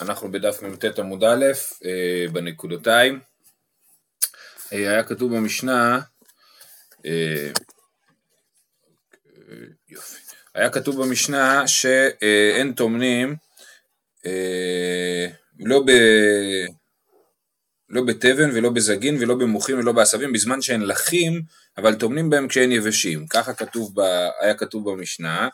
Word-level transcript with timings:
אנחנו 0.00 0.32
בדף 0.32 0.62
מ"ט 0.62 0.98
עמוד 0.98 1.24
א', 1.24 1.44
אה, 1.84 2.26
בנקודותיים. 2.32 3.20
אה, 4.72 4.78
היה 4.78 5.02
כתוב 5.02 5.36
במשנה, 5.36 6.00
אה, 7.06 7.50
יופי, 9.88 10.20
היה 10.54 10.70
כתוב 10.70 11.02
במשנה 11.02 11.68
שאין 11.68 12.72
טומנים 12.72 13.36
לא, 15.58 15.82
ב, 15.86 15.90
לא 17.88 18.02
בתבן 18.04 18.50
ולא 18.54 18.70
בזגין 18.70 19.16
ולא 19.20 19.34
במוחים 19.34 19.78
ולא 19.78 19.92
בעשבים 19.92 20.32
בזמן 20.32 20.62
שהן 20.62 20.82
לחים, 20.82 21.42
אבל 21.78 21.94
טומנים 21.94 22.30
בהם 22.30 22.48
כשהן 22.48 22.72
יבשים. 22.72 23.26
ככה 23.26 23.54
כתוב 23.54 23.92
ב, 23.94 24.28
היה 24.40 24.54
כתוב 24.54 24.90
במשנה. 24.90 25.48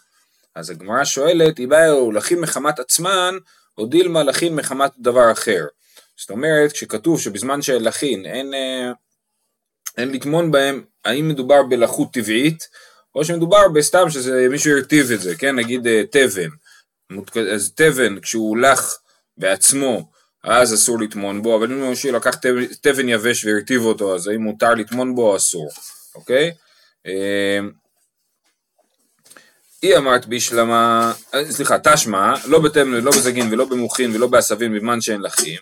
אז 0.54 0.70
הגמרא 0.70 1.04
שואלת, 1.04 1.60
אם 1.60 1.72
היו 1.72 2.12
לחים 2.12 2.40
מחמת 2.40 2.78
עצמן, 2.78 3.34
או 3.78 3.86
דילמה 3.86 4.22
לחין 4.22 4.54
מחמת 4.54 4.90
דבר 4.98 5.32
אחר. 5.32 5.64
זאת 6.16 6.30
אומרת, 6.30 6.72
כשכתוב 6.72 7.20
שבזמן 7.20 7.62
של 7.62 7.88
לחין 7.88 8.26
אין, 8.26 8.54
אה, 8.54 8.92
אין 9.98 10.12
לטמון 10.12 10.50
בהם, 10.50 10.84
האם 11.04 11.28
מדובר 11.28 11.62
בלחות 11.62 12.12
טבעית, 12.12 12.68
או 13.14 13.24
שמדובר 13.24 13.68
בסתם 13.68 14.10
שזה 14.10 14.46
מישהו 14.50 14.76
הרטיב 14.76 15.10
את 15.10 15.20
זה, 15.20 15.36
כן, 15.36 15.56
נגיד 15.56 15.86
אה, 15.86 16.02
תבן. 16.10 16.48
אז 17.52 17.72
תבן, 17.74 18.20
כשהוא 18.20 18.56
לח 18.56 18.98
בעצמו, 19.36 20.10
אז 20.44 20.74
אסור 20.74 21.00
לטמון 21.00 21.42
בו, 21.42 21.56
אבל 21.56 21.72
אם 21.72 21.88
מישהו 21.88 22.12
לקח 22.12 22.34
תבן 22.80 23.08
יבש 23.08 23.44
והרטיב 23.44 23.84
אותו, 23.84 24.14
אז 24.14 24.28
האם 24.28 24.42
מותר 24.42 24.74
לטמון 24.74 25.14
בו 25.14 25.30
או 25.30 25.36
אסור, 25.36 25.68
אוקיי? 26.14 26.52
אה, 29.84 29.88
היא 29.88 29.96
אמרת 29.96 30.26
בישלמה, 30.26 31.12
אה, 31.34 31.52
סליחה, 31.52 31.76
תשמע, 31.78 32.34
לא 32.46 32.58
בתמנה, 32.58 33.00
לא 33.00 33.10
בזגין 33.10 33.52
ולא 33.52 33.64
במוחין 33.64 34.14
ולא 34.14 34.26
בעשבים 34.26 34.74
בזמן 34.74 35.00
שאין 35.00 35.20
לחים, 35.20 35.58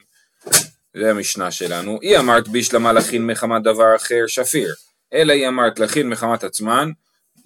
זה 0.97 1.11
המשנה 1.11 1.51
שלנו, 1.51 1.99
היא 2.03 2.19
אמרת 2.19 2.49
בישלמה 2.49 2.93
לחין 2.93 3.27
מחמת 3.27 3.63
דבר 3.63 3.97
אחר 3.97 4.25
שפיר, 4.27 4.75
אלא 5.13 5.33
היא 5.33 5.49
אמרת 5.49 5.79
לחין 5.79 6.09
מחמת 6.09 6.45
עצמן, 6.45 6.91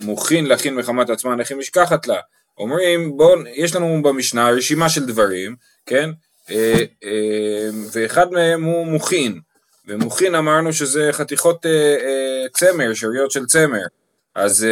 מוחין 0.01 0.47
לחין 0.47 0.75
מחמת 0.75 1.11
עצמן, 1.11 1.41
לכין 1.41 1.59
משכחת 1.59 2.07
לה. 2.07 2.21
אומרים, 2.59 3.17
בואו, 3.17 3.41
יש 3.55 3.75
לנו 3.75 4.03
במשנה 4.03 4.51
רשימה 4.51 4.89
של 4.89 5.07
דברים, 5.07 5.57
כן? 5.87 6.11
אה, 6.51 6.85
אה, 7.05 7.69
ואחד 7.93 8.31
מהם 8.31 8.65
הוא 8.65 8.87
מוחין, 8.87 9.41
ומוחין 9.89 10.35
אמרנו 10.35 10.73
שזה 10.73 11.09
חתיכות 11.13 11.67
צמר, 12.53 12.95
שאריות 12.95 13.31
של 13.31 13.47
צמר, 13.47 13.87
אז 14.35 14.67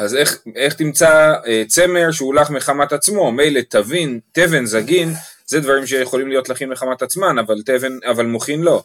אז 0.00 0.14
איך, 0.14 0.38
איך 0.56 0.74
תמצא 0.74 1.34
אה, 1.46 1.62
צמר 1.68 2.10
שהוא 2.10 2.34
לך 2.34 2.50
מחמת 2.50 2.92
עצמו, 2.92 3.32
מילא 3.32 3.60
תבין, 3.68 4.20
תבן, 4.32 4.66
זגין, 4.66 5.12
זה 5.46 5.60
דברים 5.60 5.86
שיכולים 5.86 6.28
להיות 6.28 6.48
לחים 6.48 6.70
מחמת 6.70 7.02
עצמן, 7.02 7.38
אבל 7.38 7.62
תבן, 7.62 7.92
אבל 8.10 8.26
מוחין 8.26 8.62
לא. 8.62 8.82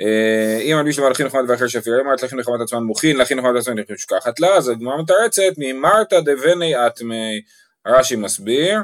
אה, 0.00 0.60
אם 0.62 0.76
מלביש 0.76 0.98
למה 0.98 1.10
לחין 1.10 1.26
מחמת 1.26 1.44
ואחר 1.48 1.66
שפיר, 1.66 2.00
אם 2.00 2.06
אמרת 2.06 2.22
לחין 2.22 2.38
מחמת 2.38 2.60
עצמן 2.60 2.82
מוחין, 2.82 3.16
לחין 3.16 3.38
מחמת 3.38 3.56
עצמן 3.56 3.78
לחין 3.78 3.96
שכחת 3.96 4.40
לה, 4.40 4.56
אז 4.56 4.68
הגמרא 4.68 5.02
מתרצת, 5.02 5.52
ממרתא 5.58 6.20
דבני 6.20 6.86
אטמי, 6.86 7.40
רש"י 7.86 8.16
מסביר, 8.16 8.78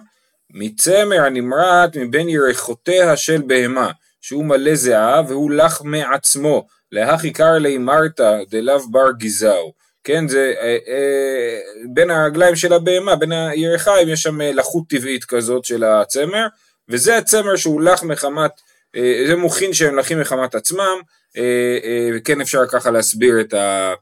מצמר 0.51 1.21
הנמרט 1.21 1.97
מבין 1.97 2.29
ירחותיה 2.29 3.17
של 3.17 3.43
בהמה, 3.47 3.91
שהוא 4.21 4.45
מלא 4.45 4.75
זיעה 4.75 5.23
והוא 5.29 5.51
לך 5.51 5.83
מעצמו, 5.85 6.67
להכי 6.93 7.33
קר 7.33 7.53
לי 7.53 7.79
מרתא 7.79 8.39
דלאו 8.51 8.91
בר 8.91 9.13
גזאו. 9.19 9.86
כן, 10.07 10.29
זה 10.29 10.55
אה, 10.61 10.79
אה, 10.89 11.61
בין 11.95 12.11
הרגליים 12.11 12.57
של 12.57 12.73
הבהמה, 12.73 13.17
בין 13.17 13.33
הירכיים, 13.33 14.09
יש 14.09 14.23
שם 14.23 14.41
אה, 14.41 14.53
לחות 14.53 14.85
טבעית 14.89 15.25
כזאת 15.25 15.65
של 15.65 15.85
הצמר, 15.85 16.47
וזה 16.89 17.17
הצמר 17.19 17.57
שהוא 17.57 17.81
לח 17.81 18.03
מחמת, 18.03 18.51
אה, 18.97 19.25
זה 19.27 19.37
מוכין 19.37 19.73
שהם 19.73 19.97
לחים 19.97 20.21
מחמת 20.21 20.55
עצמם, 20.55 21.01
אה, 21.37 21.79
אה, 21.85 22.09
וכן 22.15 22.41
אפשר 22.41 22.67
ככה 22.67 22.91
להסביר 22.91 23.41
את, 23.41 23.55
ה, 23.55 23.95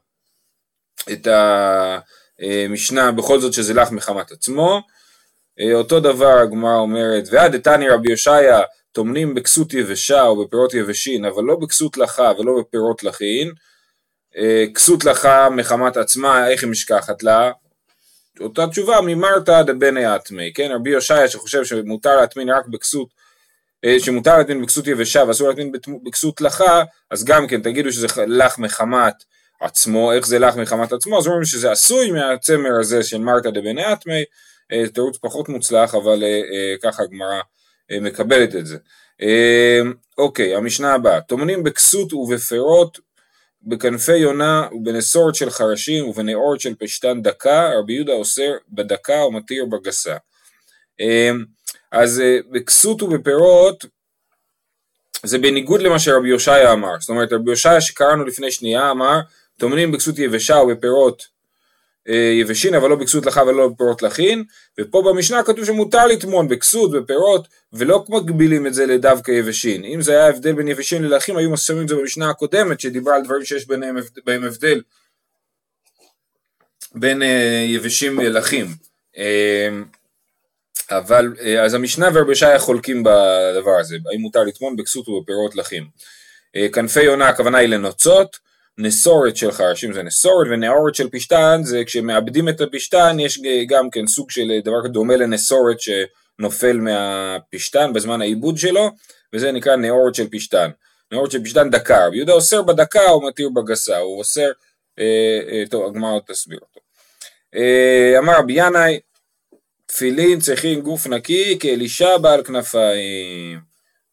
את 1.11 1.27
המשנה, 2.39 3.11
בכל 3.11 3.39
זאת 3.39 3.53
שזה 3.53 3.73
לח 3.73 3.91
מחמת 3.91 4.31
עצמו. 4.31 4.81
אה, 5.59 5.73
אותו 5.73 5.99
דבר 5.99 6.37
הגמרא 6.37 6.75
אומרת, 6.75 7.23
ועד 7.31 7.55
דתני 7.55 7.89
רבי 7.89 8.11
יושעיה 8.11 8.61
טומנים 8.91 9.35
בכסות 9.35 9.73
יבשה 9.73 10.21
או 10.21 10.45
בפירות 10.45 10.73
יבשין, 10.73 11.25
אבל 11.25 11.43
לא 11.43 11.55
בכסות 11.55 11.97
לחה 11.97 12.31
ולא 12.39 12.53
בפירות 12.59 13.03
לחין, 13.03 13.47
אה, 13.47 13.53
כסות 14.73 15.05
לך 15.05 15.29
מחמת 15.51 15.97
עצמה, 15.97 16.47
איך 16.47 16.63
היא 16.63 16.71
משכחת 16.71 17.23
לה? 17.23 17.51
אותה 18.39 18.67
תשובה 18.67 19.01
ממרתא 19.01 19.61
דבני 19.61 20.15
אטמי, 20.15 20.53
כן? 20.53 20.71
רבי 20.71 20.89
יושעיה 20.89 21.27
שחושב 21.27 21.63
שמותר 21.63 22.15
להטמין 22.15 22.49
רק 22.49 22.67
בכסות, 22.67 23.07
אה, 23.85 23.99
שמותר 23.99 24.37
להטמין 24.37 24.61
בכסות 24.61 24.87
יבשה 24.87 25.23
ואסור 25.27 25.49
להטמין 25.49 25.71
בכסות 26.03 26.41
לחה, 26.41 26.83
אז 27.11 27.23
גם 27.23 27.47
כן 27.47 27.61
תגידו 27.61 27.91
שזה 27.91 28.07
לך 28.27 28.59
מחמת 28.59 29.13
עצמו, 29.61 30.11
איך 30.13 30.27
זה 30.27 30.39
לך 30.39 30.55
מחמת 30.55 30.93
עצמו, 30.93 31.17
אז 31.17 31.27
אומרים 31.27 31.45
שזה 31.45 31.71
עשוי 31.71 32.11
מהצמר 32.11 32.79
הזה 32.79 33.03
של 33.03 33.17
מרתא 33.17 33.49
דבני 33.49 33.93
אטמי, 33.93 34.23
אה, 34.71 34.89
תירוץ 34.93 35.17
פחות 35.21 35.49
מוצלח, 35.49 35.95
אבל 35.95 36.23
ככה 36.83 37.03
הגמרא 37.03 37.41
מקבלת 38.01 38.55
את 38.55 38.65
זה. 38.65 38.77
אוקיי, 40.17 40.55
המשנה 40.55 40.93
הבאה, 40.93 41.21
טומנים 41.21 41.63
בכסות 41.63 42.13
ובפירות 42.13 42.99
בכנפי 43.65 44.17
יונה 44.17 44.67
ובנסורת 44.71 45.35
של 45.35 45.49
חרשים 45.49 46.07
ובנאורת 46.07 46.59
של 46.59 46.75
פשתן 46.75 47.21
דקה, 47.21 47.71
רבי 47.79 47.93
יהודה 47.93 48.13
אוסר 48.13 48.51
בדקה 48.69 49.25
ומתיר 49.25 49.65
בגסה. 49.65 50.17
אמ, 50.99 51.45
אז 51.91 52.19
אה, 52.19 52.37
בכסות 52.51 53.01
ובפירות 53.01 53.85
זה 55.23 55.37
בניגוד 55.37 55.81
למה 55.81 55.99
שרבי 55.99 56.29
יושעיה 56.29 56.73
אמר, 56.73 56.99
זאת 56.99 57.09
אומרת 57.09 57.33
רבי 57.33 57.49
יושעיה 57.49 57.81
שקראנו 57.81 58.25
לפני 58.25 58.51
שנייה 58.51 58.91
אמר 58.91 59.19
טומנים 59.59 59.91
בכסות 59.91 60.19
יבשה 60.19 60.55
ובפירות 60.55 61.34
יבשין 62.13 62.75
אבל 62.75 62.89
לא 62.89 62.95
בכסות 62.95 63.25
לחה 63.25 63.43
ולא 63.43 63.67
בפירות 63.67 64.01
לחין. 64.01 64.43
ופה 64.79 65.01
במשנה 65.01 65.43
כתוב 65.43 65.65
שמותר 65.65 66.05
לטמון 66.07 66.47
בכסות 66.47 66.91
בפירות 66.91 67.47
ולא 67.73 68.05
מגבילים 68.09 68.67
את 68.67 68.73
זה 68.73 68.85
לדווקא 68.85 69.31
יבשין. 69.31 69.85
אם 69.85 70.01
זה 70.01 70.11
היה 70.11 70.27
הבדל 70.27 70.53
בין 70.53 70.67
יבשין 70.67 71.03
ללחים 71.03 71.37
היו 71.37 71.49
מסיימים 71.49 71.83
את 71.83 71.89
זה 71.89 71.95
במשנה 71.95 72.29
הקודמת 72.29 72.79
שדיברה 72.79 73.15
על 73.15 73.23
דברים 73.23 73.45
שיש 73.45 73.67
ביניהם, 73.67 73.97
בהם 74.25 74.43
הבדל 74.43 74.81
בין 76.95 77.21
אה, 77.21 77.65
יבשים 77.67 78.19
ללחים. 78.19 78.65
אה, 79.17 79.69
אבל 80.91 81.33
אז 81.63 81.73
המשנה 81.73 82.09
ורבי 82.13 82.31
ישעיה 82.31 82.59
חולקים 82.59 83.03
בדבר 83.03 83.79
הזה. 83.79 83.97
האם 84.11 84.21
מותר 84.21 84.43
לטמון 84.43 84.75
בכסות 84.75 85.09
ובפירות 85.09 85.55
לחים? 85.55 85.87
כנפי 86.73 87.03
יונה 87.03 87.29
הכוונה 87.29 87.57
היא 87.57 87.69
לנוצות 87.69 88.37
נסורת 88.77 89.37
של 89.37 89.51
חרשים 89.51 89.93
זה 89.93 90.03
נסורת 90.03 90.47
ונאורת 90.51 90.95
של 90.95 91.09
פשתן 91.09 91.61
זה 91.63 91.83
כשמאבדים 91.85 92.49
את 92.49 92.61
הפשתן 92.61 93.17
יש 93.19 93.39
גם 93.67 93.89
כן 93.89 94.07
סוג 94.07 94.31
של 94.31 94.59
דבר 94.63 94.87
דומה 94.87 95.15
לנסורת 95.15 95.77
שנופל 95.79 96.77
מהפשתן 96.77 97.93
בזמן 97.93 98.21
העיבוד 98.21 98.57
שלו 98.57 98.91
וזה 99.33 99.51
נקרא 99.51 99.75
נאורת 99.75 100.15
של 100.15 100.27
פשתן. 100.31 100.69
נאורת 101.11 101.31
של 101.31 101.43
פשתן 101.43 101.69
דקר, 101.69 102.09
יהודה 102.13 102.33
אוסר 102.33 102.61
בדקה 102.61 103.09
הוא 103.09 103.27
מתיר 103.27 103.49
בגסה, 103.49 103.97
הוא 103.97 104.19
אוסר, 104.19 104.51
אה, 104.99 105.39
אה, 105.51 105.63
טוב 105.69 105.85
הגמרא 105.85 106.11
עוד 106.11 106.23
תסביר 106.27 106.59
אותו. 106.61 106.79
אה, 107.55 108.19
אמר 108.19 108.33
רבי 108.39 108.53
ינאי 108.55 108.99
תפילין 109.85 110.39
צריכים 110.39 110.81
גוף 110.81 111.07
נקי 111.07 111.57
כאלישע 111.59 112.17
בעל 112.17 112.43
כנפיים 112.43 113.59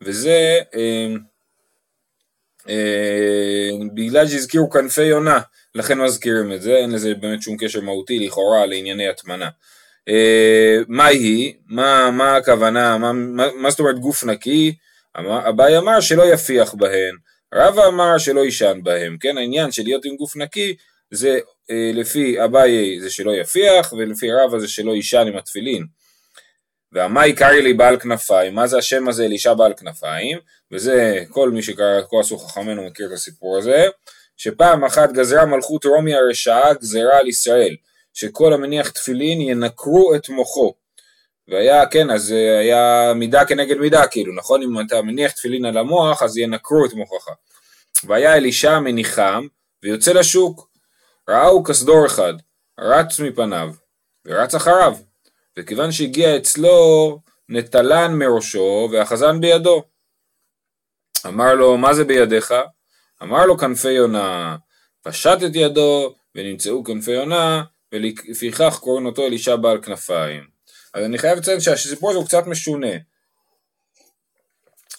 וזה 0.01 0.59
אה, 0.75 1.07
בגלל 3.95 4.29
שהזכירו 4.29 4.71
כנפי 4.71 5.03
יונה, 5.03 5.41
לכן 5.75 5.99
מזכירים 5.99 6.53
את 6.53 6.63
זה, 6.63 6.77
אין 6.77 6.91
לזה 6.91 7.15
באמת 7.15 7.43
שום 7.43 7.57
קשר 7.57 7.81
מהותי 7.81 8.19
לכאורה 8.19 8.67
לענייני 8.67 9.09
הטמנה. 9.09 9.49
אה, 10.09 10.79
מה 10.89 11.07
היא? 11.07 11.55
מה, 11.67 12.11
מה 12.11 12.37
הכוונה? 12.37 12.99
מה, 12.99 13.13
מה, 13.13 13.47
מה 13.57 13.71
זאת 13.71 13.81
אומרת 13.81 13.99
גוף 13.99 14.25
נקי? 14.25 14.75
אביי 15.19 15.79
אמר 15.79 16.01
שלא 16.01 16.23
יפיח 16.33 16.75
בהן, 16.75 17.17
רבא 17.55 17.87
אמר 17.87 18.19
שלא 18.19 18.41
יישן 18.41 18.81
בהם, 18.83 19.17
כן? 19.21 19.39
העניין 19.39 19.73
של 19.73 19.83
להיות 19.83 20.05
עם 20.05 20.17
גוף 20.17 20.37
נקי 20.37 20.77
זה 21.11 21.39
אה, 21.71 21.91
לפי 21.95 22.45
אביי 22.45 23.01
זה 23.01 23.11
שלא 23.11 23.31
יפיח 23.31 23.93
ולפי 23.93 24.33
רבא 24.33 24.59
זה 24.59 24.69
שלא 24.69 24.93
יישן 24.93 25.25
עם 25.29 25.37
התפילין. 25.37 25.87
והמאי 26.93 27.33
קרעי 27.33 27.63
לי 27.63 27.73
בעל 27.73 27.99
כנפיים, 27.99 28.55
מה 28.55 28.67
זה 28.67 28.79
השם 28.79 29.09
הזה 29.09 29.25
אלישע 29.25 29.55
בעל 29.55 29.73
כנפיים, 29.77 30.39
וזה 30.73 31.25
כל 31.31 31.51
מי 31.51 31.63
שקרא 31.63 32.01
כה 32.11 32.21
עשו 32.21 32.39
חכמינו 32.39 32.87
מכיר 32.87 33.07
את 33.07 33.13
הסיפור 33.13 33.59
הזה, 33.59 33.87
שפעם 34.37 34.85
אחת 34.85 35.13
גזרה 35.13 35.45
מלכות 35.45 35.85
רומי 35.85 36.15
הרשעה 36.15 36.75
גזרה 36.75 37.19
על 37.19 37.29
ישראל, 37.29 37.77
שכל 38.15 38.53
המניח 38.53 38.91
תפילין 38.91 39.41
ינקרו 39.41 40.15
את 40.15 40.29
מוחו. 40.29 40.75
והיה, 41.49 41.87
כן, 41.87 42.11
אז 42.11 42.35
היה 42.61 43.13
מידה 43.15 43.45
כנגד 43.45 43.77
מידה, 43.77 44.07
כאילו, 44.07 44.35
נכון? 44.35 44.63
אם 44.63 44.87
אתה 44.87 45.03
מניח 45.03 45.33
תפילין 45.33 45.65
על 45.65 45.79
המוח, 45.79 46.23
אז 46.23 46.37
ינקרו 46.37 46.87
את 46.87 46.93
מוחך. 46.93 47.29
והיה 48.05 48.37
אלישע 48.37 48.79
מניחם, 48.79 49.47
ויוצא 49.83 50.13
לשוק. 50.13 50.69
ראהו 51.29 51.65
כסדור 51.65 52.07
אחד, 52.07 52.35
רץ 52.81 53.21
מפניו, 53.21 53.71
ורץ 54.27 54.55
אחריו. 54.55 54.97
וכיוון 55.59 55.93
שהגיע 55.93 56.37
אצלו 56.37 57.19
נטלן 57.49 58.15
מראשו 58.15 58.89
והחזן 58.93 59.41
בידו. 59.41 59.83
אמר 61.27 61.55
לו, 61.55 61.79
מה 61.79 61.95
זה 61.95 62.05
בידיך? 62.05 62.55
אמר 63.23 63.47
לו, 63.47 63.59
כנפי 63.59 63.91
יונה. 63.91 64.57
פשט 65.03 65.39
את 65.47 65.51
ידו, 65.55 66.15
ונמצאו 66.35 66.85
כנפי 66.85 67.11
יונה, 67.11 67.63
ולפיכך 67.93 68.79
קוראים 68.81 69.07
אותו 69.07 69.27
אלישע 69.27 69.57
בעל 69.57 69.83
כנפיים. 69.83 70.45
אז 70.95 71.05
אני 71.05 71.19
חייב 71.19 71.39
לציין 71.39 71.61
שהסיפור 71.61 72.11
הזה 72.11 72.19
הוא 72.19 72.27
קצת 72.27 72.47
משונה. 72.47 72.97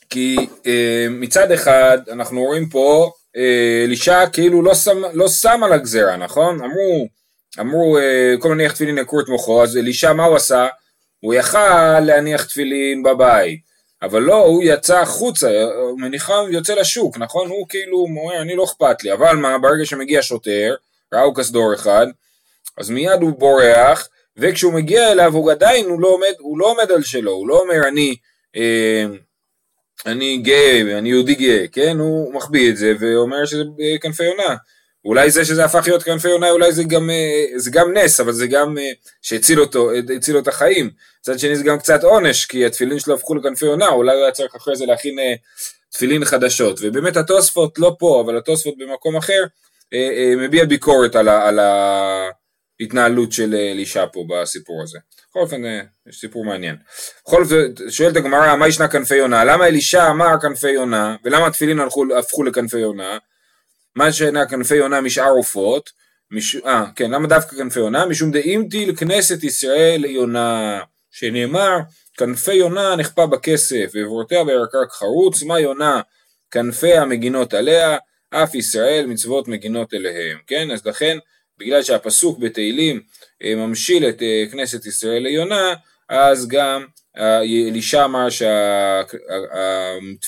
כי 0.10 0.36
אה, 0.66 1.08
מצד 1.10 1.52
אחד 1.52 1.98
אנחנו 2.12 2.42
רואים 2.42 2.70
פה 2.70 3.12
אה, 3.36 3.84
אלישע 3.86 4.30
כאילו 4.34 4.62
לא 4.62 4.76
שם, 4.76 5.02
לא 5.14 5.28
שם 5.28 5.64
על 5.64 5.74
הגזרה, 5.74 6.18
נכון? 6.18 6.60
אמרו, 6.64 7.08
אמרו 7.60 7.98
אה, 7.98 8.34
כל 8.40 8.56
מיני 8.56 8.70
תפילין 8.70 8.98
יקרו 8.98 9.20
את 9.20 9.30
מוחו, 9.30 9.64
אז 9.64 9.78
אלישע 9.78 10.14
מה 10.14 10.26
הוא 10.26 10.36
עשה? 10.36 10.68
הוא 11.20 11.34
יכל 11.34 12.00
להניח 12.00 12.46
תפילין 12.46 13.04
בבית, 13.04 13.60
אבל 14.02 14.22
לא, 14.22 14.46
הוא 14.46 14.64
יצא 14.64 15.00
החוצה, 15.00 15.52
מניחה 15.98 16.34
יוצא 16.52 16.74
לשוק, 16.74 17.18
נכון? 17.18 17.50
הוא 17.50 17.68
כאילו 17.70 17.98
אומר, 17.98 18.42
אני 18.42 18.56
לא 18.56 18.64
אכפת 18.64 19.04
לי, 19.04 19.14
אבל 19.14 19.36
מה, 19.36 19.58
ברגע 19.58 19.86
שמגיע 19.86 20.20
שוטר, 20.22 20.76
ראו 21.14 21.34
כסדור 21.34 21.74
אחד, 21.74 22.08
אז 22.78 22.90
מיד 22.90 23.22
הוא 23.22 23.40
בורח, 23.40 24.08
וכשהוא 24.38 24.74
מגיע 24.74 25.12
אליו 25.12 25.34
הוא 25.34 25.52
עדיין, 25.52 25.86
הוא 25.86 26.02
לא 26.02 26.08
עומד, 26.08 26.34
הוא 26.40 26.60
לא 26.60 26.72
עומד 26.72 26.92
על 26.92 27.04
שלו, 27.04 27.32
הוא 27.32 27.48
לא 27.48 27.60
אומר 27.60 27.88
אני, 27.88 28.16
אה, 28.56 29.06
אני 30.06 30.38
גאה, 30.38 30.98
אני 30.98 31.10
יהודי 31.10 31.36
גאה, 31.36 31.68
כן? 31.72 31.98
הוא 32.00 32.34
מחביא 32.34 32.70
את 32.70 32.78
זה 32.78 32.94
ואומר 33.00 33.46
שזה 33.46 33.64
כנפי 34.02 34.24
יונה. 34.24 34.56
אולי 35.06 35.32
זה 35.32 35.46
שזה 35.46 35.66
הפך 35.66 35.84
להיות 35.88 36.04
כנפי 36.04 36.30
יונה, 36.30 36.50
אולי 36.50 36.72
זה 36.72 36.84
גם, 36.84 37.10
אה, 37.10 37.60
זה 37.60 37.72
גם 37.72 37.98
נס, 37.98 38.20
אבל 38.20 38.32
זה 38.32 38.48
גם 38.48 38.78
אה, 38.78 38.92
שהציל 39.22 39.62
אותו, 39.62 39.92
הציל 40.16 40.34
לו 40.34 40.40
את 40.40 40.48
החיים. 40.48 40.90
מצד 41.20 41.40
שני 41.40 41.56
זה 41.56 41.64
גם 41.64 41.80
קצת 41.80 42.04
עונש, 42.04 42.46
כי 42.46 42.66
התפילין 42.66 43.00
שלו 43.00 43.14
הפכו 43.14 43.36
לכנפי 43.36 43.66
יונה, 43.66 43.88
אולי 43.88 44.16
הוא 44.16 44.24
היה 44.24 44.32
צריך 44.32 44.56
אחרי 44.56 44.76
זה 44.76 44.86
להכין 44.86 45.20
אה, 45.20 45.34
תפילין 45.90 46.26
חדשות. 46.26 46.80
ובאמת 46.82 47.18
התוספות 47.18 47.80
לא 47.80 47.96
פה, 48.00 48.22
אבל 48.26 48.38
התוספות 48.38 48.74
במקום 48.78 49.16
אחר, 49.16 49.44
מביע 50.38 50.66
ביקורת 50.66 51.16
על, 51.16 51.28
ה, 51.28 51.48
על 51.48 51.60
ההתנהלות 52.80 53.32
של 53.32 53.56
אלישע 53.56 54.06
פה 54.14 54.26
בסיפור 54.30 54.84
הזה. 54.84 55.00
בכל 55.30 55.40
אופן, 55.40 55.62
יש 56.10 56.20
סיפור 56.20 56.46
מעניין. 56.46 56.76
בכל 57.26 57.44
אופן, 57.44 57.56
שואלת 57.90 58.16
הגמרא, 58.16 58.56
מה 58.56 58.68
ישנה 58.68 58.88
כנפי 58.88 59.16
יונה? 59.16 59.44
למה 59.44 59.68
אלישע 59.68 60.10
אמר 60.10 60.40
כנפי 60.42 60.70
יונה, 60.70 61.16
ולמה 61.24 61.48
התפילין 61.48 61.80
הפכו 62.20 62.44
לכנפי 62.44 62.80
יונה? 62.80 63.18
מה 63.96 64.12
שאינה 64.14 64.46
כנפי 64.46 64.76
יונה 64.76 65.02
משאר 65.02 65.30
עופות, 65.30 65.90
מש... 66.32 66.56
אה, 66.56 66.86
כן, 66.96 67.12
למה 67.12 67.28
דווקא 67.28 67.56
כנפי 67.56 67.80
יונה? 67.80 68.06
משום 68.06 68.32
דאימתי 68.32 68.86
לכנסת 68.86 69.44
ישראל 69.44 70.06
יונה, 70.06 70.82
שנאמר, 71.12 71.78
כנפי 72.18 72.54
יונה 72.54 72.96
נכפה 72.96 73.28
בכסף, 73.28 73.92
ועברותיה 73.94 74.44
בירקרק 74.44 74.92
חרוץ, 74.92 75.44
מה 75.44 75.60
יונה 75.60 76.02
כנפי 76.52 76.94
המגינות 76.94 77.54
עליה, 77.54 77.98
אף 78.30 78.56
ישראל 78.56 79.06
מצוות 79.06 79.48
מגינות 79.48 79.94
אליהם, 79.94 80.38
כן? 80.48 80.72
אז 80.72 80.86
לכן, 80.86 81.18
בגלל 81.58 81.84
שהפסוק 81.84 82.40
בתהילים 82.40 83.02
אה, 83.44 83.56
ממשיל 83.56 84.10
את 84.10 84.22
אה, 84.22 84.44
כנסת 84.52 84.86
ישראל 84.86 85.24
ליונה, 85.24 85.74
אז 86.10 86.48
גם 86.48 86.86
אלישע 87.18 88.06
אמר 88.06 88.28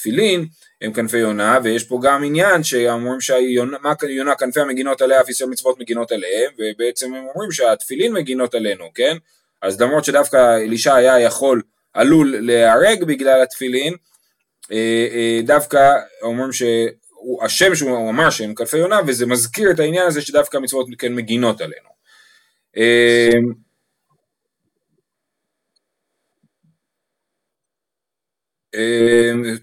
שהתפילין 0.02 0.46
הם 0.82 0.94
כנפי 0.94 1.18
יונה, 1.18 1.60
ויש 1.64 1.84
פה 1.84 2.00
גם 2.04 2.24
עניין 2.24 2.64
שאומרים 2.64 3.22
שיונה 3.22 4.36
כנפי 4.40 4.60
המגינות 4.60 5.02
עליה, 5.02 5.22
אף 5.22 5.30
ישראל 5.30 5.50
מצוות 5.50 5.80
מגינות 5.80 6.12
עליהם, 6.12 6.52
ובעצם 6.58 7.14
הם 7.14 7.26
אומרים 7.34 7.52
שהתפילין 7.52 8.14
מגינות 8.14 8.56
עלינו, 8.56 8.86
כן? 8.96 9.18
אז 9.62 9.82
למרות 9.82 10.06
שדווקא 10.06 10.58
אלישע 10.58 10.96
היה 10.96 11.20
יכול, 11.20 11.62
עלול 11.94 12.36
להיהרג 12.40 13.04
בגלל 13.04 13.42
התפילין, 13.42 13.94
אה, 14.72 15.08
אה, 15.12 15.40
דווקא 15.44 15.94
אומרים 16.22 16.50
שהשם 16.52 17.76
שהוא 17.76 18.10
אמר 18.10 18.30
שהם 18.30 18.56
כנפי 18.56 18.78
יונה, 18.78 19.00
וזה 19.08 19.26
מזכיר 19.26 19.72
את 19.72 19.80
העניין 19.80 20.08
הזה 20.08 20.22
שדווקא 20.22 20.58
המצוות 20.58 20.88
כן 21.00 21.16
מגינות 21.16 21.62
עלינו. 21.62 21.96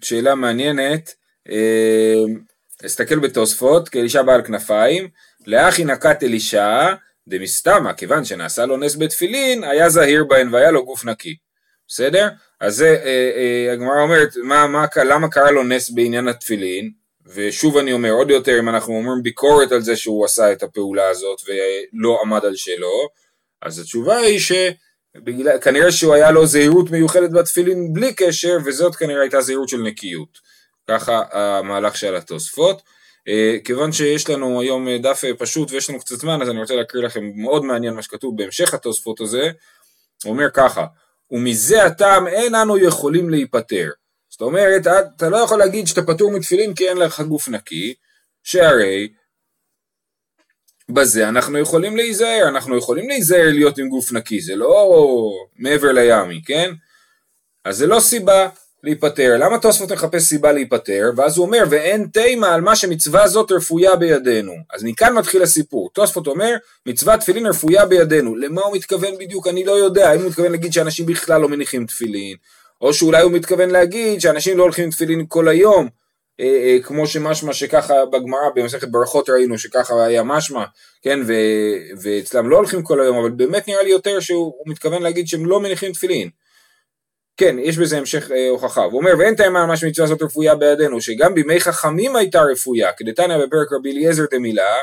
שאלה 0.03 0.35
מעניינת, 0.35 1.15
אסתכל 2.87 3.19
בתוספות, 3.19 3.89
כאלישע 3.89 4.23
בעל 4.23 4.43
כנפיים, 4.43 5.09
לאחי 5.47 5.85
נקת 5.85 6.23
אלישע, 6.23 6.95
דמסתמה, 7.29 7.95
כיוון 7.95 8.25
שנעשה 8.25 8.67
לו 8.67 8.77
נס 8.77 8.97
בתפילין, 8.97 9.65
היה 9.65 9.89
זהיר 9.89 10.25
בהן 10.25 10.55
והיה 10.55 10.71
לו 10.71 10.85
גוף 10.85 11.05
נקי. 11.05 11.37
בסדר? 11.89 12.29
אז 12.61 12.77
זה, 12.77 12.97
אה, 13.05 13.31
אה, 13.37 13.73
הגמרא 13.73 14.03
אומרת, 14.03 14.37
מה, 14.43 14.67
מה, 14.67 14.87
למה 15.05 15.29
קרה 15.29 15.51
לו 15.51 15.63
נס 15.63 15.91
בעניין 15.91 16.29
התפילין? 16.29 16.91
ושוב 17.35 17.77
אני 17.77 17.93
אומר, 17.93 18.11
עוד 18.11 18.31
יותר, 18.31 18.59
אם 18.59 18.69
אנחנו 18.69 18.95
אומרים 18.95 19.23
ביקורת 19.23 19.73
על 19.73 19.81
זה 19.81 19.97
שהוא 19.97 20.25
עשה 20.25 20.53
את 20.53 20.63
הפעולה 20.63 21.09
הזאת 21.09 21.41
ולא 21.47 22.21
עמד 22.23 22.45
על 22.45 22.57
שלו, 22.57 23.09
אז 23.63 23.79
התשובה 23.79 24.17
היא 24.17 24.39
ש... 24.39 24.53
בגלל, 25.17 25.59
כנראה 25.59 25.93
שהוא 25.93 26.15
היה 26.15 26.31
לו 26.31 26.47
זהירות 26.47 26.91
מיוחדת 26.91 27.31
בתפילין 27.31 27.93
בלי 27.93 28.15
קשר, 28.15 28.57
וזאת 28.65 28.97
כנראה 28.97 29.21
הייתה 29.21 29.41
זהירות 29.41 29.69
של 29.69 29.79
נקיות. 29.79 30.39
ככה 30.89 31.23
המהלך 31.33 31.97
של 31.97 32.17
התוספות. 32.17 32.83
אה, 33.29 33.57
כיוון 33.65 33.93
שיש 33.93 34.31
לנו 34.31 34.61
היום 34.61 34.89
דף 34.97 35.23
פשוט 35.39 35.71
ויש 35.71 35.91
לנו 35.91 36.01
קצת 36.01 36.17
זמן, 36.17 36.43
אז 36.43 36.51
אני 36.51 36.61
רוצה 36.61 36.75
להקריא 36.75 37.05
לכם 37.05 37.31
מאוד 37.35 37.65
מעניין 37.65 37.95
מה 37.95 38.03
שכתוב 38.03 38.37
בהמשך 38.37 38.75
התוספות 38.75 39.21
הזה. 39.21 39.51
הוא 40.25 40.33
אומר 40.33 40.51
ככה, 40.51 40.87
ומזה 41.31 41.85
הטעם 41.85 42.27
אין 42.27 42.55
אנו 42.55 42.79
יכולים 42.79 43.31
להיפטר. 43.31 43.91
זאת 44.29 44.41
אומרת, 44.41 44.87
אתה 45.17 45.29
לא 45.29 45.37
יכול 45.37 45.59
להגיד 45.59 45.87
שאתה 45.87 46.03
פטור 46.03 46.31
מתפילין 46.31 46.75
כי 46.75 46.89
אין 46.89 46.97
לך 46.97 47.21
גוף 47.21 47.49
נקי, 47.49 47.95
שהרי 48.43 49.09
בזה 50.89 51.29
אנחנו 51.29 51.59
יכולים 51.59 51.97
להיזהר, 51.97 52.49
אנחנו 52.49 52.79
יכולים 52.79 53.09
להיזהר 53.09 53.49
להיות 53.53 53.79
עם 53.79 53.89
גוף 53.89 54.13
נקי, 54.13 54.41
זה 54.41 54.57
לא 54.57 55.31
מעבר 55.59 55.93
לימי, 55.93 56.41
כן? 56.47 56.73
אז 57.65 57.77
זה 57.77 57.87
לא 57.87 58.01
סיבה 58.01 58.49
להיפטר. 58.85 59.37
למה 59.39 59.59
תוספות 59.59 59.93
מחפש 59.93 60.23
סיבה 60.23 60.53
להיפטר? 60.53 61.11
ואז 61.17 61.37
הוא 61.37 61.47
אומר, 61.47 61.65
ואין 61.71 62.07
תימה 62.13 62.55
על 62.55 62.61
מה 62.61 62.77
שמצווה 62.77 63.29
זאת 63.29 63.53
רפויה 63.53 63.97
בידינו. 63.97 64.53
אז 64.73 64.85
מכאן 64.85 65.15
מתחיל 65.15 65.43
הסיפור. 65.43 65.91
תוספות 65.93 66.27
אומר, 66.27 66.57
מצוות 66.87 67.21
תפילין 67.21 67.47
רפויה 67.47 67.87
בידינו. 67.87 68.37
למה 68.37 68.63
הוא 68.63 68.77
מתכוון 68.77 69.19
בדיוק? 69.19 69.49
אני 69.49 69.65
לא 69.65 69.73
יודע. 69.73 70.11
האם 70.11 70.21
הוא 70.21 70.29
מתכוון 70.29 70.53
להגיד 70.53 70.73
שאנשים 70.73 71.07
בכלל 71.07 71.41
לא 71.41 71.49
מניחים 71.49 71.87
תפילין, 71.87 72.37
או 72.81 72.95
שאולי 72.95 73.23
הוא 73.23 73.33
מתכוון 73.33 73.71
להגיד 73.71 74.21
שאנשים 74.21 74.59
לא 74.59 74.63
הולכים 74.63 74.91
תפילין 74.91 75.25
כל 75.29 75.49
היום, 75.49 75.89
כמו 76.83 77.07
שמשמע 77.07 77.53
שככה 77.53 78.07
בגמרא 78.07 78.49
במסכת 78.55 78.89
ברכות 78.89 79.31
ראינו 79.31 79.59
שככה 79.59 80.05
היה 80.05 80.23
משמע, 80.23 80.65
כן, 81.03 81.21
ו, 81.27 81.33
ואצלם 82.03 82.51
לא 82.51 82.57
הולכים 82.57 82.83
כל 82.83 83.01
היום, 83.01 83.19
אבל 83.19 83.31
באמת 83.31 83.69
נראה 83.69 83.83
לי 83.83 83.91
יותר 83.91 84.21
שהוא 84.21 84.53
מתכוון 84.67 85.03
להגיד 85.03 85.29
שהם 85.29 85.47
לא 85.47 85.61
מניחים 85.61 85.93
תפילין. 85.93 86.31
כן, 87.37 87.57
יש 87.59 87.79
בזה 87.79 87.99
המשך 87.99 88.31
אה, 88.31 88.49
הוכחה. 88.49 88.83
הוא 88.83 89.01
אומר, 89.01 89.11
ואין 89.19 89.35
טעמה 89.35 89.67
מה 89.67 89.77
שמצווה 89.77 90.07
הזאת 90.07 90.23
רפויה 90.23 90.55
בידינו, 90.55 91.01
שגם 91.01 91.35
בימי 91.35 91.61
חכמים 91.61 92.17
הייתה 92.17 92.43
רפויה, 92.43 92.93
כדתניא 92.93 93.37
בפרק 93.39 93.73
רבי 93.73 93.93
אליעזר 93.93 94.25
דמילה, 94.31 94.77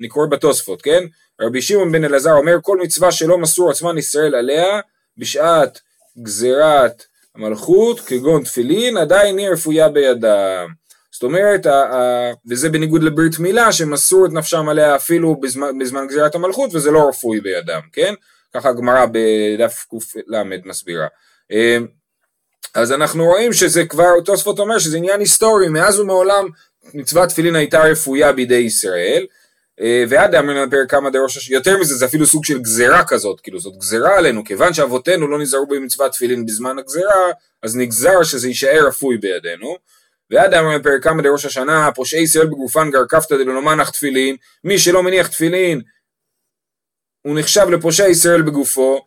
אני 0.00 0.08
קורא 0.08 0.26
בתוספות, 0.26 0.82
כן? 0.82 1.04
רבי 1.40 1.62
שמעון 1.62 1.92
בן 1.92 2.04
אלעזר 2.04 2.32
אומר, 2.32 2.56
כל 2.62 2.78
מצווה 2.78 3.12
שלא 3.12 3.38
מסור 3.38 3.70
עצמן 3.70 3.98
ישראל 3.98 4.34
עליה, 4.34 4.80
בשעת 5.16 5.80
גזירת 6.22 7.04
המלכות, 7.34 8.00
כגון 8.00 8.44
תפילין, 8.44 8.96
עדיין 8.96 9.38
היא 9.38 9.48
רפויה 9.48 9.88
בידם. 9.88 10.79
זאת 11.20 11.24
אומרת, 11.24 11.66
וזה 12.46 12.68
בניגוד 12.68 13.02
לברית 13.02 13.38
מילה, 13.38 13.72
שמסרו 13.72 14.26
את 14.26 14.32
נפשם 14.32 14.68
עליה 14.68 14.96
אפילו 14.96 15.36
בזמן, 15.40 15.78
בזמן 15.78 16.06
גזירת 16.06 16.34
המלכות, 16.34 16.74
וזה 16.74 16.90
לא 16.90 17.08
רפוי 17.08 17.40
בידם, 17.40 17.80
כן? 17.92 18.14
ככה 18.54 18.68
הגמרא 18.68 19.06
בדף 19.12 19.86
קל 19.90 20.42
מסבירה. 20.64 21.06
אמ, 21.50 21.86
אז 22.74 22.92
אנחנו 22.92 23.24
רואים 23.24 23.52
שזה 23.52 23.84
כבר, 23.84 24.20
תוספות 24.24 24.58
אומר 24.58 24.78
שזה 24.78 24.96
עניין 24.96 25.20
היסטורי, 25.20 25.68
מאז 25.68 26.00
ומעולם 26.00 26.48
מצוות 26.94 27.28
תפילין 27.28 27.56
הייתה 27.56 27.82
רפויה 27.82 28.32
בידי 28.32 28.54
ישראל, 28.54 29.26
אה, 29.80 30.04
ועד 30.08 30.34
אמרנו 30.34 30.66
בפרק 30.66 30.90
כמה 30.90 31.10
דראש 31.10 31.36
השם, 31.36 31.52
יותר 31.54 31.78
מזה 31.78 31.94
זה 31.94 32.06
אפילו 32.06 32.26
סוג 32.26 32.44
של 32.44 32.58
גזרה 32.58 33.04
כזאת, 33.04 33.40
כאילו 33.40 33.60
זאת 33.60 33.76
גזרה 33.78 34.18
עלינו, 34.18 34.44
כיוון 34.44 34.74
שאבותינו 34.74 35.28
לא 35.28 35.38
נזהרו 35.38 35.66
במצוות 35.66 36.12
תפילין 36.12 36.46
בזמן 36.46 36.78
הגזרה, 36.78 37.30
אז 37.62 37.76
נגזר 37.76 38.22
שזה 38.22 38.48
יישאר 38.48 38.86
רפוי 38.86 39.18
בידינו. 39.18 39.76
ועד 40.30 40.54
אמרנו 40.54 40.80
בפרק 40.80 41.02
כמה 41.04 41.22
דראש 41.22 41.44
השנה, 41.44 41.90
פושעי 41.94 42.22
ישראל 42.22 42.46
בגופן 42.46 42.90
גר 42.90 43.06
כפתא 43.08 43.36
דלא 43.36 43.62
מנח 43.62 43.90
תפילין, 43.90 44.36
מי 44.64 44.78
שלא 44.78 45.02
מניח 45.02 45.26
תפילין 45.26 45.80
הוא 47.22 47.38
נחשב 47.38 47.66
לפושע 47.70 48.08
ישראל 48.08 48.42
בגופו, 48.42 49.04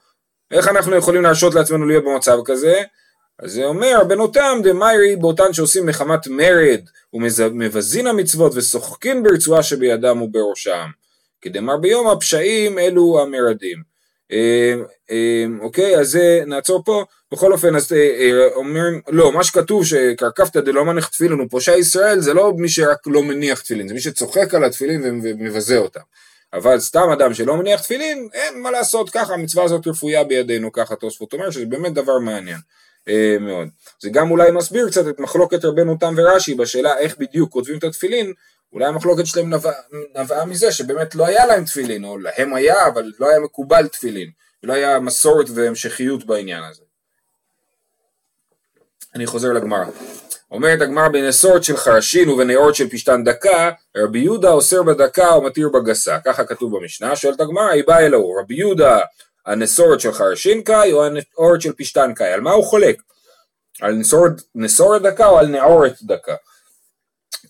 איך 0.52 0.68
אנחנו 0.68 0.96
יכולים 0.96 1.24
להרשות 1.24 1.56
לעצמנו 1.56 1.88
להיות 1.88 2.04
במצב 2.06 2.38
כזה? 2.46 2.84
אז 3.40 3.52
זה 3.52 3.66
אומר, 3.66 4.04
בנותם 4.08 4.60
דמיירי 4.64 5.16
באותן 5.16 5.54
שעושים 5.54 5.86
מחמת 5.86 6.28
מרד 6.28 6.82
ומבזין 7.14 8.08
המצוות 8.08 8.52
ושוחקים 8.56 9.24
ברצועה 9.24 9.64
שבידם 9.64 10.22
ובראשם. 10.22 10.88
כדמר 11.42 11.78
ביום 11.78 12.08
הפשעים 12.08 12.80
אלו 12.80 13.22
המרדים. 13.22 13.93
אוקיי, 15.62 16.00
אז 16.00 16.20
נעצור 16.48 16.84
פה. 16.86 17.04
בכל 17.34 17.54
אופן, 17.54 17.76
אז 17.76 17.92
אומרים, 18.56 19.02
לא, 19.10 19.32
מה 19.32 19.44
שכתוב 19.44 19.86
שקרקפתא 19.86 20.60
דלא 20.60 20.86
מניח 20.86 21.08
תפילין 21.08 21.40
הוא 21.40 21.48
פושע 21.50 21.78
ישראל, 21.78 22.20
זה 22.20 22.34
לא 22.34 22.54
מי 22.58 22.70
שרק 22.70 22.98
לא 23.06 23.24
מניח 23.24 23.62
תפילין, 23.62 23.88
זה 23.88 23.94
מי 23.94 24.02
שצוחק 24.02 24.54
על 24.54 24.64
התפילין 24.64 25.22
ומבזה 25.24 25.78
אותם. 25.78 26.00
אבל 26.54 26.80
סתם 26.80 27.10
אדם 27.14 27.34
שלא 27.34 27.58
מניח 27.58 27.82
תפילין, 27.82 28.28
אין 28.34 28.62
מה 28.62 28.72
לעשות 28.72 29.10
ככה, 29.10 29.34
המצווה 29.34 29.64
הזאת 29.64 29.88
רפויה 29.88 30.24
בידינו, 30.24 30.72
ככה 30.72 30.96
תוספות 30.96 31.34
אומר, 31.34 31.52
שזה 31.52 31.66
באמת 31.66 31.94
דבר 31.94 32.20
מעניין 32.20 32.60
אה, 33.08 33.38
מאוד. 33.40 33.68
זה 34.02 34.10
גם 34.10 34.32
אולי 34.32 34.52
מסביר 34.52 34.90
קצת 34.90 35.08
את 35.08 35.20
מחלוקת 35.20 35.66
רבנו 35.66 35.98
תם 36.00 36.14
ורש"י 36.18 36.56
בשאלה 36.56 36.98
איך 36.98 37.18
בדיוק 37.18 37.52
כותבים 37.52 37.78
את 37.78 37.84
התפילין, 37.84 38.34
אולי 38.74 38.86
המחלוקת 38.86 39.26
שלהם 39.26 39.54
נבעה 39.54 39.74
נבע 40.16 40.46
מזה 40.46 40.72
שבאמת 40.72 41.16
לא 41.16 41.28
היה 41.28 41.46
להם 41.46 41.66
תפילין, 41.66 42.06
או 42.06 42.18
להם 42.18 42.54
היה, 42.54 42.88
אבל 42.88 43.12
לא 43.20 43.30
היה 43.30 43.40
מקובל 43.40 43.88
תפילין, 43.88 44.32
ולא 44.64 44.74
היה 44.74 45.00
מסורת 45.00 45.46
והמשכיות 45.56 46.26
בעניין 46.26 46.64
הזה. 46.64 46.84
אני 49.16 49.26
חוזר 49.26 49.54
לגמרא. 49.54 49.86
אומרת 50.52 50.82
הגמרא 50.82 51.08
בנסורת 51.08 51.64
של 51.64 51.78
חרשין 51.78 52.30
ובנאורת 52.30 52.76
של 52.76 52.90
פשתן 52.90 53.24
דקה, 53.24 53.72
רבי 53.98 54.20
יהודה 54.20 54.52
אוסר 54.52 54.84
בדקה 54.84 55.36
ומתיר 55.38 55.70
בגסה, 55.70 56.20
ככה 56.26 56.46
כתוב 56.46 56.78
במשנה, 56.78 57.16
שואלת 57.16 57.42
הגמרא, 57.42 57.70
היא 57.70 57.84
באה 57.88 58.06
אלוהו, 58.06 58.36
רבי 58.36 58.56
יהודה 58.56 59.00
הנסורת 59.46 60.00
של 60.00 60.12
חרשין 60.12 60.62
קאי 60.62 60.94
או 60.94 61.06
הנאורת 61.06 61.62
של 61.62 61.74
פשתן 61.74 62.14
קאי, 62.16 62.34
על 62.34 62.42
מה 62.42 62.52
הוא 62.52 62.66
חולק? 62.66 63.02
על 63.82 63.94
נסורת, 63.94 64.32
נסורת 64.56 65.02
דקה 65.02 65.28
או 65.28 65.40
על 65.40 65.48
נאורת 65.48 66.04
דקה? 66.04 66.36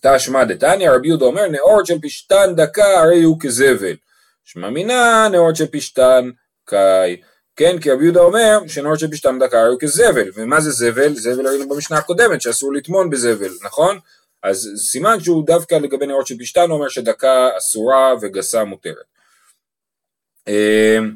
תשמע 0.05 0.43
דתניא, 0.43 0.89
רבי 0.91 1.07
יהודה 1.07 1.25
אומר, 1.25 1.48
נאורת 1.48 1.86
של 1.86 2.01
פשתן 2.01 2.53
דקה 2.55 3.00
הרי 3.00 3.24
הוא 3.24 3.38
כזבל. 3.39 3.95
שמע 4.43 4.69
מינה 4.69 5.27
נאורת 5.31 5.55
של 5.55 5.67
פשתן 5.67 6.29
קאי. 6.65 7.22
כן, 7.55 7.79
כי 7.79 7.91
רבי 7.91 8.03
יהודה 8.03 8.19
אומר 8.19 8.60
שנור 8.67 8.95
שבשתם 8.95 9.39
דקה 9.39 9.65
הוא 9.65 9.79
כזבל, 9.79 10.29
ומה 10.36 10.62
זה 10.62 10.72
זבל? 10.72 11.15
זבל 11.15 11.48
ראינו 11.48 11.69
במשנה 11.69 11.98
הקודמת 11.98 12.41
שאסור 12.41 12.74
לטמון 12.74 13.10
בזבל, 13.10 13.51
נכון? 13.63 14.00
אז 14.43 14.69
סימן 14.77 15.19
שהוא 15.19 15.45
דווקא 15.45 15.75
לגבי 15.75 16.05
נרות 16.05 16.27
של 16.27 16.36
פשתן 16.39 16.72
אומר 16.72 16.89
שדקה 16.89 17.50
אסורה 17.57 18.13
וגסה 18.22 18.63
מותרת. 18.63 19.05
אמ, 20.48 21.15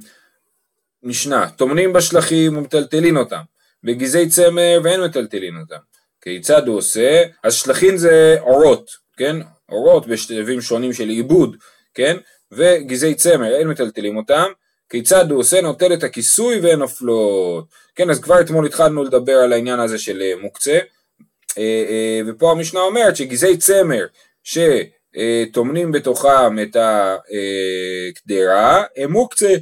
משנה, 1.03 1.50
טומנים 1.50 1.94
בשלחים 1.94 2.58
ומטלטלין 2.58 3.17
אותם, 3.17 3.41
בגזעי 3.84 4.29
צמר 4.29 4.79
ואין 4.84 5.01
מטלטלין 5.01 5.58
אותם. 5.58 5.97
כיצד 6.28 6.68
הוא 6.68 6.78
עושה? 6.78 7.24
אז 7.44 7.54
שלחין 7.54 7.98
זה 7.98 8.36
אורות, 8.40 8.92
כן? 9.18 9.36
אורות 9.70 10.08
בשלבים 10.08 10.62
שונים 10.62 10.94
של 10.94 11.10
עיבוד, 11.10 11.58
כן? 11.94 12.18
וגזעי 12.52 13.16
צמר 13.16 13.56
אין 13.56 13.68
מטלטלים 13.68 14.18
אותם, 14.18 14.46
כיצד 14.90 15.32
הוא 15.32 15.40
עושה 15.40 15.62
נוטל 15.62 15.94
את 15.94 16.04
הכיסוי 16.04 16.60
והן 16.60 16.80
נופלות. 16.80 17.66
כן, 17.96 18.10
אז 18.10 18.20
כבר 18.20 18.42
אתמול 18.42 18.66
התחלנו 18.66 19.04
לדבר 19.04 19.34
על 19.34 19.54
העניין 19.54 19.80
הזה 19.80 19.98
של 19.98 20.22
אה, 20.22 20.34
מוקצה, 20.42 20.80
אה, 21.58 21.84
אה, 21.90 22.22
ופה 22.28 22.52
המשנה 22.52 22.80
אומרת 22.80 23.16
שגזעי 23.16 23.58
צמר 23.58 24.06
שטומנים 24.44 25.92
בתוכם 25.92 26.60
את 26.62 26.78
הקדרה 28.16 28.84
הם 28.98 29.12
מוקצה, 29.12 29.54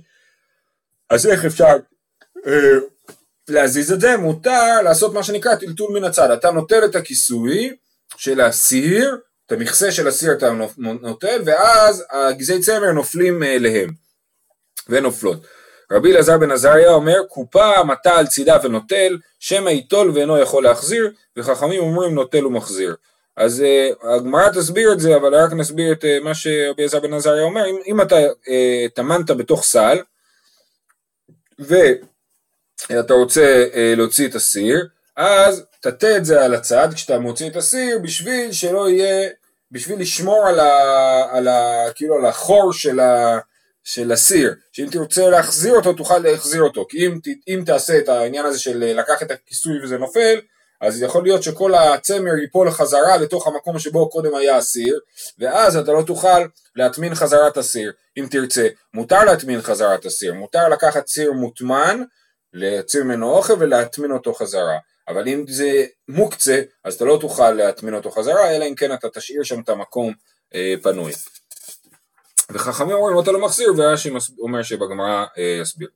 אז 1.09 1.27
איך 1.27 1.45
אפשר 1.45 1.75
להזיז 3.49 3.91
את 3.91 4.01
זה? 4.01 4.17
מותר 4.17 4.81
לעשות 4.83 5.13
מה 5.13 5.23
שנקרא 5.23 5.55
טלטול 5.55 5.93
מן 5.93 6.03
הצד, 6.03 6.31
אתה 6.31 6.51
נוטל 6.51 6.85
את 6.85 6.95
הכיסוי 6.95 7.75
של 8.17 8.41
הסיר, 8.41 9.17
את 9.45 9.51
המכסה 9.51 9.91
של 9.91 10.07
הסיר 10.07 10.31
אתה 10.31 10.51
נוטל, 10.77 11.41
ואז 11.45 12.03
הגזעי 12.11 12.61
צמר 12.61 12.91
נופלים 12.91 13.43
אליהם. 13.43 14.05
ונופלות. 14.89 15.47
רבי 15.91 16.11
אלעזר 16.11 16.37
בן 16.37 16.51
עזריה 16.51 16.89
אומר 16.89 17.23
קופה 17.29 17.83
מטה 17.83 18.15
על 18.17 18.27
צידה 18.27 18.57
ונוטל 18.63 19.17
שמא 19.39 19.69
ייטול 19.69 20.11
ואינו 20.11 20.37
יכול 20.37 20.63
להחזיר 20.63 21.11
וחכמים 21.37 21.81
אומרים 21.81 22.15
נוטל 22.15 22.45
ומחזיר. 22.45 22.95
אז 23.37 23.63
uh, 23.63 24.07
הגמרא 24.07 24.49
תסביר 24.49 24.93
את 24.93 24.99
זה 24.99 25.15
אבל 25.15 25.35
רק 25.35 25.53
נסביר 25.53 25.91
את 25.91 26.03
uh, 26.03 26.23
מה 26.23 26.35
שרבי 26.35 26.81
אלעזר 26.81 26.99
בן 26.99 27.13
עזריה 27.13 27.43
אומר 27.43 27.69
אם, 27.69 27.77
אם 27.85 28.01
אתה 28.01 28.15
uh, 28.15 28.89
טמנת 28.93 29.31
בתוך 29.31 29.63
סל 29.63 29.97
ואתה 32.89 33.13
רוצה 33.13 33.65
uh, 33.71 33.75
להוציא 33.97 34.27
את 34.27 34.35
הסיר 34.35 34.87
אז 35.15 35.63
תטה 35.79 36.17
את 36.17 36.25
זה 36.25 36.45
על 36.45 36.53
הצד 36.53 36.87
כשאתה 36.93 37.19
מוציא 37.19 37.49
את 37.49 37.55
הסיר 37.55 37.99
בשביל 37.99 38.51
שלא 38.51 38.89
יהיה 38.89 39.29
בשביל 39.71 39.99
לשמור 39.99 40.47
על, 40.47 40.59
ה, 40.59 41.23
על, 41.31 41.47
ה, 41.47 41.85
כאילו 41.95 42.15
על 42.15 42.25
החור 42.25 42.73
של 42.73 42.99
ה... 42.99 43.39
של 43.85 44.11
הסיר, 44.11 44.55
שאם 44.71 44.87
תרצה 44.91 45.29
להחזיר 45.29 45.73
אותו 45.73 45.93
תוכל 45.93 46.17
להחזיר 46.17 46.61
אותו, 46.61 46.85
כי 46.89 47.07
אם, 47.07 47.19
אם 47.47 47.63
תעשה 47.65 47.97
את 47.97 48.09
העניין 48.09 48.45
הזה 48.45 48.59
של 48.59 48.77
לקח 48.77 49.21
את 49.23 49.31
הכיסוי 49.31 49.83
וזה 49.83 49.97
נופל, 49.97 50.39
אז 50.81 51.01
יכול 51.01 51.23
להיות 51.23 51.43
שכל 51.43 51.73
הצמר 51.73 52.35
ייפול 52.41 52.71
חזרה 52.71 53.17
לתוך 53.17 53.47
המקום 53.47 53.79
שבו 53.79 54.09
קודם 54.09 54.35
היה 54.35 54.57
הסיר, 54.57 54.99
ואז 55.39 55.77
אתה 55.77 55.91
לא 55.91 56.03
תוכל 56.07 56.45
להטמין 56.75 57.15
חזרת 57.15 57.57
הסיר, 57.57 57.91
אם 58.17 58.27
תרצה. 58.31 58.67
מותר 58.93 59.23
להטמין 59.23 59.61
חזרת 59.61 60.05
הסיר, 60.05 60.33
מותר 60.33 60.69
לקחת 60.69 61.07
סיר 61.07 61.31
מוטמן, 61.31 62.03
להוציא 62.55 63.03
ממנו 63.03 63.29
אוכל 63.29 63.53
ולהטמין 63.59 64.11
אותו 64.11 64.33
חזרה. 64.33 64.77
אבל 65.07 65.27
אם 65.27 65.45
זה 65.47 65.85
מוקצה, 66.07 66.61
אז 66.83 66.93
אתה 66.93 67.05
לא 67.05 67.17
תוכל 67.21 67.51
להטמין 67.51 67.93
אותו 67.93 68.11
חזרה, 68.11 68.55
אלא 68.55 68.65
אם 68.65 68.75
כן 68.75 68.93
אתה 68.93 69.09
תשאיר 69.09 69.43
שם 69.43 69.59
את 69.59 69.69
המקום 69.69 70.13
אה, 70.55 70.73
פנוי. 70.83 71.11
וחכמים 72.51 72.91
אומרים 72.95 73.19
אתה 73.19 73.31
לא 73.31 73.39
מחזיר 73.39 73.73
ורש"י 73.77 74.09
אומר 74.39 74.63
שבגמרא 74.63 75.25
אה, 75.37 75.57
יסביר. 75.61 75.87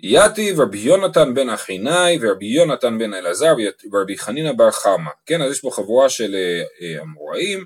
יתיב 0.00 0.60
רבי 0.60 0.78
יונתן 0.78 1.34
בן 1.34 1.48
אחינאי 1.50 2.18
ורבי 2.20 2.46
יונתן 2.46 2.98
בן 2.98 3.14
אלעזר 3.14 3.54
ורבי 3.92 4.18
חנינא 4.18 4.52
בר 4.52 4.70
חמא, 4.70 5.10
כן 5.26 5.42
אז 5.42 5.52
יש 5.52 5.60
פה 5.60 5.70
חבורה 5.70 6.08
של 6.08 6.34
אה, 6.34 6.62
אה, 6.82 7.02
אמוראים 7.02 7.64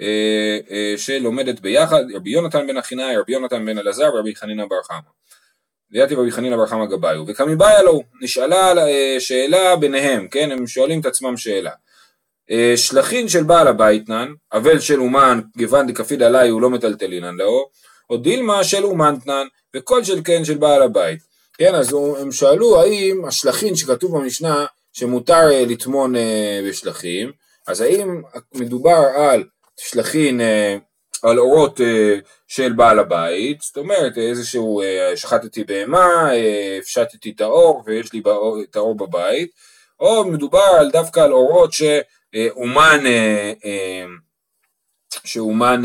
אה, 0.00 0.58
אה, 0.70 0.94
שלומדת 0.96 1.60
ביחד, 1.60 2.04
רבי 2.14 2.30
יונתן 2.30 2.66
בן 2.66 2.76
אחינאי, 2.76 3.16
רבי 3.16 3.32
יונתן 3.32 3.66
בן 3.66 3.78
אלעזר 3.78 4.14
ורבי 4.14 4.34
חנינא 4.34 4.64
בר 4.66 4.82
חמא. 4.82 4.98
ויתיב 5.92 6.18
רבי 6.18 6.30
חנינא 6.30 6.56
בר 6.56 6.66
חמא 6.66 6.86
גבאיו, 6.86 7.24
וקמיבאיה 7.26 7.82
לו, 7.82 8.02
נשאלה 8.20 8.86
אה, 8.88 9.16
שאלה 9.18 9.76
ביניהם, 9.76 10.28
כן, 10.28 10.50
הם 10.52 10.66
שואלים 10.66 11.00
את 11.00 11.06
עצמם 11.06 11.36
שאלה. 11.36 11.70
אה, 12.50 12.72
שלחין 12.76 13.28
של 13.28 13.42
בעל 13.42 13.68
הביתנן, 13.68 14.28
אבל 14.52 14.80
של 14.80 15.00
אומן, 15.00 15.40
גוון 15.56 15.86
דקפיד 15.86 16.22
עלי 16.22 16.48
הוא 16.48 16.60
לא 16.60 16.70
מטלטלינן 16.70 17.36
לאו, 17.36 17.68
או 18.10 18.16
דילמה 18.16 18.64
של 18.64 18.84
אומנתנן, 18.84 19.46
וכל 19.76 20.04
של 20.04 20.20
כן 20.24 20.44
של 20.44 20.58
בעל 20.58 20.82
הבית. 20.82 21.18
כן, 21.58 21.74
אז 21.74 21.96
הם 22.18 22.32
שאלו 22.32 22.80
האם 22.80 23.24
השלחין 23.24 23.76
שכתוב 23.76 24.18
במשנה 24.18 24.66
שמותר 24.92 25.50
אה, 25.52 25.64
לטמון 25.66 26.14
בשלחים, 26.68 27.32
אז 27.66 27.80
האם 27.80 28.22
מדובר 28.54 29.04
על 29.16 29.44
שלחין, 29.76 30.40
על 31.22 31.38
אורות 31.38 31.80
של 32.48 32.72
בעל 32.72 32.98
הבית, 32.98 33.60
זאת 33.60 33.76
אומרת 33.76 34.18
איזשהו, 34.18 34.82
שחטתי 35.14 35.64
בהמה, 35.64 36.30
הפשטתי 36.78 37.32
את 37.36 37.40
האור 37.40 37.82
ויש 37.86 38.12
לי 38.12 38.22
את 38.70 38.76
האור 38.76 38.96
בבית, 38.96 39.50
או 40.00 40.24
מדובר 40.24 40.76
על 40.80 40.90
דווקא 40.90 41.20
על 41.20 41.32
אורות 41.32 41.72
ש... 41.72 41.82
אה, 42.34 42.48
אה, 43.06 43.52
אה, 43.64 44.04
שאומן 45.24 45.82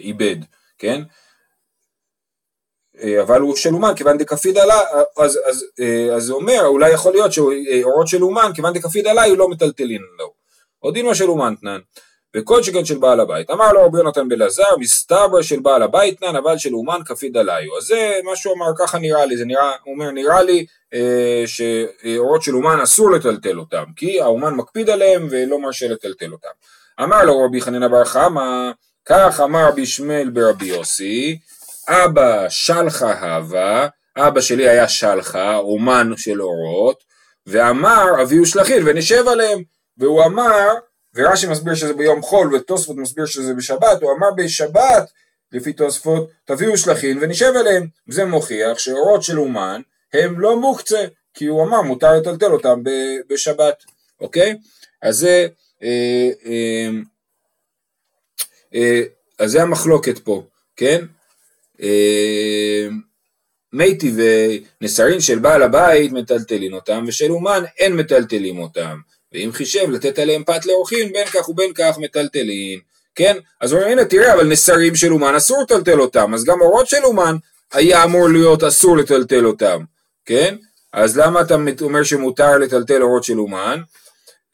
איבד, 0.00 0.36
כן? 0.78 1.02
אבל 3.22 3.40
הוא 3.40 3.56
של 3.56 3.74
אומן 3.74 3.94
כיוון 3.96 4.18
דקפיד 4.18 4.58
עלה, 4.58 4.80
אז, 5.16 5.38
אז, 5.48 5.66
אז 6.16 6.22
זה 6.22 6.32
אומר, 6.32 6.66
אולי 6.66 6.90
יכול 6.90 7.12
להיות 7.12 7.32
שאורות 7.32 8.08
של 8.08 8.22
אומן 8.22 8.50
כיוון 8.54 8.72
דקפיד 8.72 9.06
עלי 9.06 9.28
הוא 9.28 9.38
לא 9.38 9.48
מטלטלין 9.48 10.02
לו. 10.18 10.32
או 10.82 10.90
דינו 10.90 11.14
של 11.14 11.30
אומן 11.30 11.54
תנן. 11.60 11.80
שכן 12.62 12.84
של 12.84 12.98
בעל 12.98 13.20
הבית. 13.20 13.50
אמר 13.50 13.72
לו 13.72 13.84
רבי 13.84 13.98
יונתן 13.98 14.28
בלעזר, 14.28 14.76
מסתבר 14.78 15.42
של 15.42 15.60
בעל 15.60 15.82
הבית 15.82 16.22
נן, 16.22 16.36
אבל 16.36 16.58
של 16.58 16.74
אומן 16.74 16.98
כפיד 17.04 17.36
עליו. 17.36 17.76
אז 17.78 17.84
זה 17.84 18.20
מה 18.24 18.36
שהוא 18.36 18.54
אמר, 18.54 18.66
ככה 18.78 18.98
נראה 18.98 19.26
לי, 19.26 19.36
זה 19.36 19.44
נראה, 19.44 19.72
הוא 19.84 19.94
אומר, 19.94 20.10
נראה 20.10 20.42
לי 20.42 20.66
אה, 20.94 21.44
שאורות 21.46 22.42
של 22.42 22.54
אומן 22.54 22.80
אסור 22.80 23.10
לטלטל 23.10 23.58
אותם, 23.58 23.84
כי 23.96 24.20
האומן 24.20 24.54
מקפיד 24.54 24.90
עליהם 24.90 25.28
ולא 25.30 25.60
מרשה 25.60 25.88
לטלטל 25.88 26.32
אותם. 26.32 26.48
אמר 27.02 27.24
לו 27.24 27.44
רבי 27.44 27.60
חנינא 27.60 27.88
בר 27.88 28.04
חמא, 28.04 28.70
כך 29.06 29.40
אמר 29.40 29.68
רבי 29.68 29.80
ישמעאל 29.80 30.30
ברבי 30.30 30.66
יוסי, 30.66 31.38
אבא 31.88 32.48
שלחה 32.48 33.34
הווה, 33.36 33.88
אבא 34.16 34.40
שלי 34.40 34.68
היה 34.68 34.88
שלחה, 34.88 35.56
אומן 35.56 36.12
של 36.16 36.42
אורות, 36.42 37.02
ואמר 37.46 38.22
אביהו 38.22 38.46
שלחין 38.46 38.82
ונשב 38.86 39.28
עליהם, 39.28 39.62
והוא 39.98 40.24
אמר 40.24 40.68
ורש"י 41.14 41.46
מסביר 41.46 41.74
שזה 41.74 41.94
ביום 41.94 42.22
חול 42.22 42.54
ותוספות 42.54 42.96
מסביר 42.96 43.26
שזה 43.26 43.54
בשבת, 43.54 44.02
הוא 44.02 44.12
אמר 44.12 44.30
בשבת 44.36 45.10
לפי 45.52 45.72
תוספות 45.72 46.30
תביאו 46.44 46.76
שלחין 46.76 47.18
ונשב 47.20 47.52
עליהם, 47.56 47.86
זה 48.08 48.24
מוכיח 48.24 48.78
שאורות 48.78 49.22
של 49.22 49.38
אומן 49.38 49.80
הם 50.12 50.40
לא 50.40 50.60
מוקצה, 50.60 51.04
כי 51.34 51.46
הוא 51.46 51.62
אמר 51.62 51.82
מותר 51.82 52.12
לטלטל 52.12 52.52
אותם 52.52 52.82
בשבת, 53.28 53.84
אוקיי? 54.20 54.56
אז 55.02 55.16
זה, 55.16 55.46
אה, 55.82 56.30
אה, 56.46 56.90
אה, 58.74 59.02
אז 59.38 59.50
זה 59.50 59.62
המחלוקת 59.62 60.18
פה, 60.18 60.42
כן? 60.76 61.04
אה, 61.82 62.88
טבעי 64.00 64.64
נסרין 64.80 65.20
של 65.20 65.38
בעל 65.38 65.62
הבית 65.62 66.12
מטלטלין 66.12 66.72
אותם 66.72 67.04
ושל 67.08 67.30
אומן 67.30 67.64
אין 67.78 67.96
מטלטלים 67.96 68.58
אותם 68.58 68.98
ואם 69.32 69.50
חישב 69.52 69.90
לתת 69.90 70.18
עליהם 70.18 70.44
פת 70.44 70.66
לאורחים 70.66 71.12
בין 71.12 71.26
כך 71.26 71.48
ובין 71.48 71.72
כך 71.74 71.98
מטלטלין. 71.98 72.80
כן? 73.14 73.36
אז 73.60 73.72
אומרים 73.72 73.92
הנה 73.92 74.04
תראה 74.04 74.34
אבל 74.34 74.46
נסרים 74.46 74.94
של 74.94 75.12
אומן 75.12 75.34
אסור 75.34 75.62
לטלטל 75.62 76.00
אותם. 76.00 76.34
אז 76.34 76.44
גם 76.44 76.60
אורות 76.60 76.86
של 76.88 77.04
אומן 77.04 77.36
היה 77.72 78.04
אמור 78.04 78.28
להיות 78.28 78.62
אסור 78.62 78.96
לטלטל 78.96 79.46
אותם. 79.46 79.84
כן? 80.24 80.56
אז 80.92 81.18
למה 81.18 81.40
אתה 81.40 81.56
אומר 81.82 82.02
שמותר 82.02 82.58
לטלטל 82.58 83.02
אורות 83.02 83.24
של 83.24 83.38
אומן? 83.38 83.80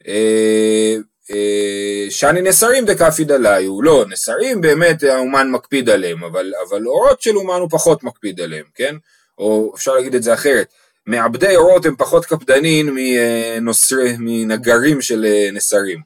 אה, 0.07 0.95
אה, 1.31 2.05
שאני 2.09 2.41
נסרים 2.41 2.85
דקפי 2.85 3.23
דליו, 3.23 3.81
לא, 3.81 4.05
נסרים 4.09 4.61
באמת 4.61 5.03
האומן 5.03 5.51
מקפיד 5.51 5.89
עליהם, 5.89 6.23
אבל, 6.23 6.53
אבל 6.69 6.87
אורות 6.87 7.21
של 7.21 7.37
אומן 7.37 7.59
הוא 7.59 7.69
פחות 7.71 8.03
מקפיד 8.03 8.41
עליהם, 8.41 8.65
כן? 8.75 8.95
או 9.37 9.71
אפשר 9.75 9.93
להגיד 9.93 10.15
את 10.15 10.23
זה 10.23 10.33
אחרת, 10.33 10.67
מעבדי 11.09 11.55
אורות 11.55 11.85
הם 11.85 11.95
פחות 11.95 12.25
קפדנים 12.25 12.97
מנגרים 14.19 15.01
של 15.01 15.25
אה, 15.25 15.49
נסרים, 15.53 16.01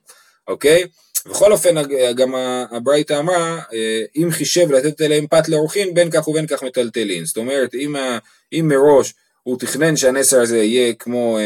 אוקיי? 0.48 0.84
בכל 1.26 1.52
אופן 1.52 1.76
גם 2.16 2.36
הברייתא 2.72 3.20
אמרה 3.20 3.60
אם 4.16 4.32
חישב 4.32 4.72
לתת 4.72 5.02
אליהם 5.02 5.28
פת 5.28 5.50
לאורחין 5.50 5.94
בין 5.94 6.12
כך 6.12 6.28
ובין 6.28 6.48
כך 6.48 6.64
מטלטלין 6.64 7.26
זאת 7.26 7.38
אומרת 7.38 7.74
אם, 7.74 7.96
אם 8.54 8.68
מראש 8.68 9.14
הוא 9.44 9.60
תכנן 9.60 9.96
שהנסר 9.96 10.42
הזה 10.42 10.58
יהיה 10.58 10.94
כמו, 10.94 11.38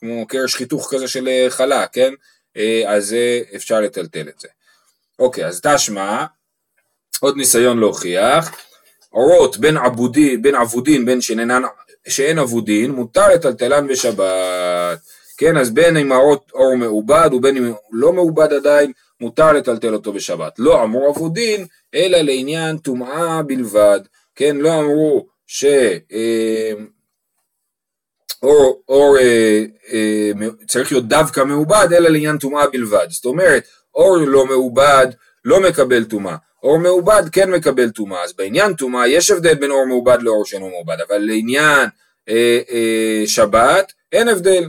כמו 0.00 0.26
קרש 0.26 0.54
חיתוך 0.54 0.88
כזה 0.94 1.08
של 1.08 1.28
חלה 1.48 1.86
כן 1.86 2.12
אה, 2.56 2.82
אז 2.86 3.16
אפשר 3.56 3.80
לטלטל 3.80 4.28
את 4.28 4.40
זה. 4.40 4.48
אוקיי, 5.18 5.46
אז 5.46 5.60
תשמע, 5.60 6.24
עוד 7.20 7.36
ניסיון 7.36 7.78
להוכיח, 7.78 8.56
אורות 9.12 9.56
בין, 9.56 9.76
עבודי, 9.76 10.36
בין 10.36 10.54
עבודין 10.54 11.04
בין 11.04 11.20
שאינן, 11.20 11.62
שאין 12.08 12.38
עבודין, 12.38 12.90
מותר 12.90 13.28
לטלטלן 13.28 13.86
בשבת. 13.86 14.98
כן, 15.36 15.56
אז 15.56 15.70
בין 15.70 15.96
אם 15.96 16.12
האורות 16.12 16.50
אור 16.54 16.76
מעובד 16.76 17.30
ובין 17.32 17.56
אם 17.56 17.72
לא 17.92 18.12
מעובד 18.12 18.52
עדיין, 18.52 18.92
מותר 19.20 19.52
לטלטל 19.52 19.94
אותו 19.94 20.12
בשבת. 20.12 20.58
לא 20.58 20.82
אמרו 20.82 21.08
עבודין, 21.08 21.66
אלא 21.94 22.18
לעניין 22.18 22.78
טומאה 22.78 23.42
בלבד. 23.42 24.00
כן, 24.34 24.56
לא 24.56 24.80
אמרו 24.80 25.26
ש... 25.46 25.64
אה, 26.12 26.72
אור, 28.42 28.82
אור 28.88 29.18
אה, 29.18 29.64
אה, 29.92 30.30
צריך 30.68 30.92
להיות 30.92 31.08
דווקא 31.08 31.40
מעובד 31.40 31.88
אלא 31.92 32.08
לעניין 32.08 32.38
טומאה 32.38 32.66
בלבד 32.66 33.06
זאת 33.10 33.24
אומרת 33.24 33.64
אור 33.94 34.16
לא 34.26 34.46
מעובד 34.46 35.06
לא 35.44 35.60
מקבל 35.60 36.04
טומאה 36.04 36.36
אור 36.62 36.78
מעובד 36.78 37.22
כן 37.32 37.50
מקבל 37.50 37.90
טומאה. 37.90 38.24
אז 38.24 38.32
בעניין 38.32 38.74
טומאה 38.74 39.08
יש 39.08 39.30
הבדל 39.30 39.54
בין 39.54 39.70
אור 39.70 39.86
מעובד 39.86 40.22
לאור 40.22 40.44
שאינו 40.44 40.68
מעובד 40.68 40.96
אבל 41.08 41.18
לעניין 41.18 41.88
אה, 42.28 42.60
אה, 42.70 43.22
שבת 43.26 43.92
אין 44.12 44.28
הבדל. 44.28 44.68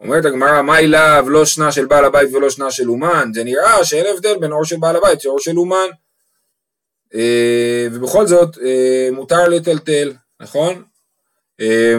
אומרת 0.00 0.24
הגמרא 0.24 0.62
מה 0.62 0.78
אליו 0.78 1.24
לא 1.28 1.44
שנה 1.44 1.72
של 1.72 1.86
בעל 1.86 2.04
הבית 2.04 2.32
ולא 2.32 2.50
שנה 2.50 2.70
של 2.70 2.90
אומן. 2.90 3.30
זה 3.34 3.44
נראה 3.44 3.84
שאין 3.84 4.06
הבדל 4.14 4.36
בין 4.40 4.52
אור 4.52 4.64
של 4.64 4.76
בעל 4.76 4.96
הבית 4.96 5.24
לאור 5.24 5.40
של 5.40 5.58
אומן. 5.58 5.88
אה, 7.14 7.86
ובכל 7.92 8.26
זאת 8.26 8.58
אה, 8.58 9.08
מותר 9.12 9.48
לטלטל 9.48 10.12
נכון? 10.40 10.82
אה, 11.60 11.96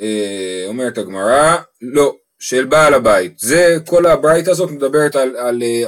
אה, 0.00 0.64
אומרת 0.68 0.98
הגמרא, 0.98 1.56
לא, 1.82 2.16
של 2.48 2.64
בעל 2.64 2.94
הבית. 2.94 3.38
זה, 3.38 3.76
כל 3.86 4.06
הברייתא 4.06 4.50
הזאת 4.50 4.70
מדברת 4.70 5.16
על, 5.16 5.36
על 5.36 5.62
אה, 5.62 5.82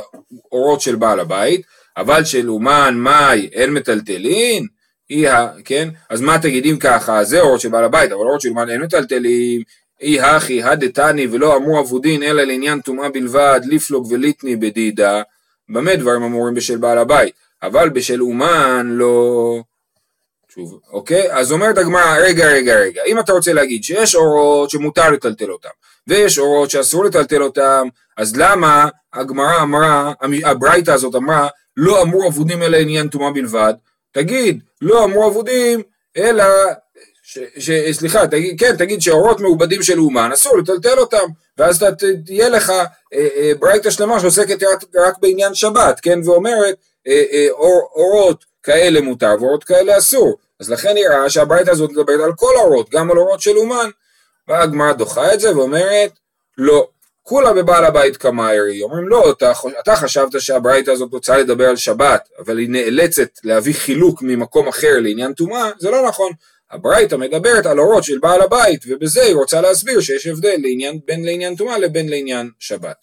אורות 0.53 0.81
של 0.81 0.97
בעל 0.97 1.21
הבית, 1.21 1.63
אבל 1.97 2.25
של 2.25 2.51
אומן, 2.51 2.95
מאי, 2.99 3.49
אין 3.53 3.71
מטלטלין, 3.71 4.67
היא 5.09 5.29
ה... 5.29 5.49
כן? 5.65 5.89
אז 6.11 6.21
מה 6.21 6.39
תגיד 6.39 6.67
אם 6.67 6.77
ככה, 6.81 7.25
זה 7.25 7.41
אורות 7.41 7.61
של 7.61 7.69
בעל 7.69 7.85
הבית, 7.85 8.13
אבל 8.13 8.21
אורות 8.21 8.41
של 8.41 8.49
אומן 8.49 8.71
אין 8.71 8.83
מטלטלין, 8.83 9.63
אי 10.03 10.21
הכי 10.21 10.63
הדתני 10.63 11.27
ולא 11.31 11.57
אמרו 11.57 11.81
אבודין 11.81 12.23
אלא 12.23 12.43
לעניין 12.43 12.81
טומאה 12.81 13.09
בלבד, 13.09 13.61
ליפלוג 13.65 14.13
וליטני 14.13 14.57
בדידה, 14.57 15.23
במה 15.69 15.97
דברים 15.97 16.23
אמורים 16.23 16.55
בשל 16.55 16.77
בעל 16.77 16.99
הבית, 16.99 17.35
אבל 17.63 17.89
בשל 17.89 18.23
אומן 18.23 18.87
לא... 18.91 19.63
שוב, 20.59 20.81
אוקיי? 20.93 21.33
אז 21.33 21.53
אומרת 21.53 21.79
הגמרא, 21.79 22.17
רגע, 22.17 22.47
רגע, 22.47 22.75
רגע, 22.75 23.03
אם 23.07 23.19
אתה 23.19 23.33
רוצה 23.33 23.53
להגיד 23.53 23.85
שיש 23.85 24.15
אורות 24.15 24.71
שמותר 24.71 25.11
לטלטל 25.11 25.51
אותם, 25.51 25.69
ויש 26.07 26.39
אורות 26.39 26.71
שאסור 26.71 27.05
לטלטל 27.05 27.43
אותם, 27.43 27.89
אז 28.17 28.37
למה 28.37 28.89
הגמרא 29.13 29.63
אמרה, 29.63 30.13
הברייתא 30.45 30.91
הזאת 30.91 31.15
אמרה, 31.15 31.49
לא 31.77 32.03
אמרו 32.03 32.29
אבודים 32.29 32.63
אלא 32.63 32.77
עניין 32.77 33.09
טומאה 33.09 33.31
בלבד? 33.31 33.75
תגיד, 34.13 34.61
לא 34.81 35.05
אמרו 35.05 35.29
אבודים, 35.29 35.83
אלא, 36.17 36.45
ש, 37.23 37.39
ש, 37.59 37.71
סליחה, 37.93 38.27
תגיד, 38.27 38.61
כן, 38.61 38.77
תגיד 38.77 39.03
שאורות 39.03 39.41
מעובדים 39.41 39.83
של 39.83 40.01
אומן, 40.01 40.31
אסור 40.33 40.59
לטלטל 40.59 40.99
אותם, 40.99 41.27
ואז 41.59 41.85
תהיה 42.27 42.49
לך 42.49 42.71
אה, 42.71 42.87
אה, 43.37 43.53
ברייתא 43.59 43.91
שלמה 43.91 44.21
שעוסקת 44.21 44.63
רק, 44.63 44.85
רק 44.95 45.19
בעניין 45.19 45.55
שבת, 45.55 46.01
כן, 46.01 46.19
ואומרת, 46.25 46.77
אה, 47.07 47.25
אה, 47.33 47.47
אור, 47.51 47.89
אורות 47.95 48.45
כאלה 48.63 49.01
מותר 49.01 49.35
ואורות 49.41 49.65
כאלה 49.65 49.99
אסור. 49.99 50.37
אז 50.61 50.71
לכן 50.71 50.95
נראה 50.95 51.31
שהברייתא 51.31 51.71
הזאת 51.71 51.91
מדברת 51.91 52.21
על 52.21 52.33
כל 52.37 52.53
האורות, 52.57 52.91
גם 52.91 53.11
על 53.11 53.19
אורות 53.19 53.41
של 53.41 53.57
אומן. 53.57 53.91
והגמרא 54.49 54.93
דוחה 54.93 55.35
את 55.35 55.41
זה 55.41 55.57
ואומרת, 55.57 56.11
לא, 56.59 56.89
כולה 57.23 57.53
בבעל 57.53 57.85
הבית 57.85 58.17
קמיירי. 58.17 58.83
אומרים 58.83 59.09
לא, 59.09 59.31
אתה, 59.31 59.53
אתה 59.81 59.97
חשבת 59.97 60.41
שהברייתא 60.41 60.91
הזאת 60.91 61.13
רוצה 61.13 61.39
לדבר 61.39 61.69
על 61.69 61.77
שבת, 61.77 62.29
אבל 62.39 62.59
היא 62.59 62.69
נאלצת 62.71 63.29
להביא 63.45 63.75
חילוק 63.75 64.23
ממקום 64.23 64.69
אחר 64.69 65.01
לעניין 65.01 65.33
טומאה, 65.33 65.71
זה 65.79 65.91
לא 65.91 66.09
נכון. 66.09 66.33
הברייתא 66.71 67.15
מדברת 67.15 67.67
על 67.67 67.81
אורות 67.81 68.05
של 68.05 68.19
בעל 68.19 68.43
הבית, 68.43 68.85
ובזה 68.89 69.23
היא 69.23 69.35
רוצה 69.35 69.61
להסביר 69.61 70.01
שיש 70.01 70.27
הבדל 70.27 70.57
לעניין, 70.63 70.99
בין 71.05 71.25
לעניין 71.25 71.57
טומאה 71.57 71.79
לבין 71.79 72.09
לעניין 72.09 72.51
שבת. 72.59 72.97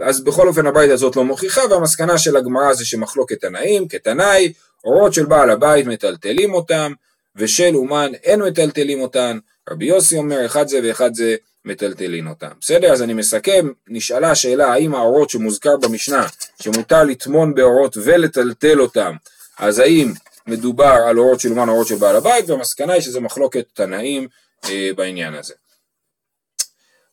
אז 0.00 0.24
בכל 0.24 0.48
אופן 0.48 0.66
הברייתא 0.66 0.92
הזאת 0.92 1.16
לא 1.16 1.24
מוכיחה, 1.24 1.60
והמסקנה 1.70 2.18
של 2.18 2.36
הגמרא 2.36 2.72
זה 2.72 2.84
שמחלוקת 2.84 3.40
תנאים, 3.40 3.88
כתנאי, 3.88 4.52
אורות 4.84 5.14
של 5.14 5.26
בעל 5.26 5.50
הבית 5.50 5.86
מטלטלים 5.86 6.54
אותם, 6.54 6.92
ושל 7.36 7.76
אומן 7.76 8.12
אין 8.24 8.42
מטלטלים 8.42 9.00
אותן, 9.00 9.38
רבי 9.70 9.84
יוסי 9.84 10.16
אומר 10.16 10.46
אחד 10.46 10.68
זה 10.68 10.80
ואחד 10.84 11.14
זה 11.14 11.36
מטלטלים 11.64 12.28
אותם. 12.28 12.50
בסדר? 12.60 12.92
אז 12.92 13.02
אני 13.02 13.14
מסכם, 13.14 13.68
נשאלה 13.88 14.30
השאלה 14.30 14.72
האם 14.72 14.94
האורות 14.94 15.30
שמוזכר 15.30 15.76
במשנה, 15.76 16.26
שמותר 16.62 17.04
לטמון 17.04 17.54
באורות 17.54 17.96
ולטלטל 18.04 18.80
אותם, 18.80 19.16
אז 19.58 19.78
האם 19.78 20.12
מדובר 20.46 20.96
על 21.08 21.18
אורות 21.18 21.40
של 21.40 21.50
אומן 21.50 21.68
או 21.68 21.72
אורות 21.72 21.86
של 21.86 21.94
בעל 21.94 22.16
הבית, 22.16 22.50
והמסקנה 22.50 22.92
היא 22.92 23.02
שזה 23.02 23.20
מחלוקת 23.20 23.64
תנאים 23.74 24.28
אה, 24.68 24.90
בעניין 24.96 25.34
הזה. 25.34 25.54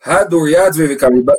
הדוריית 0.05 0.73
וכמיבא 0.77 1.33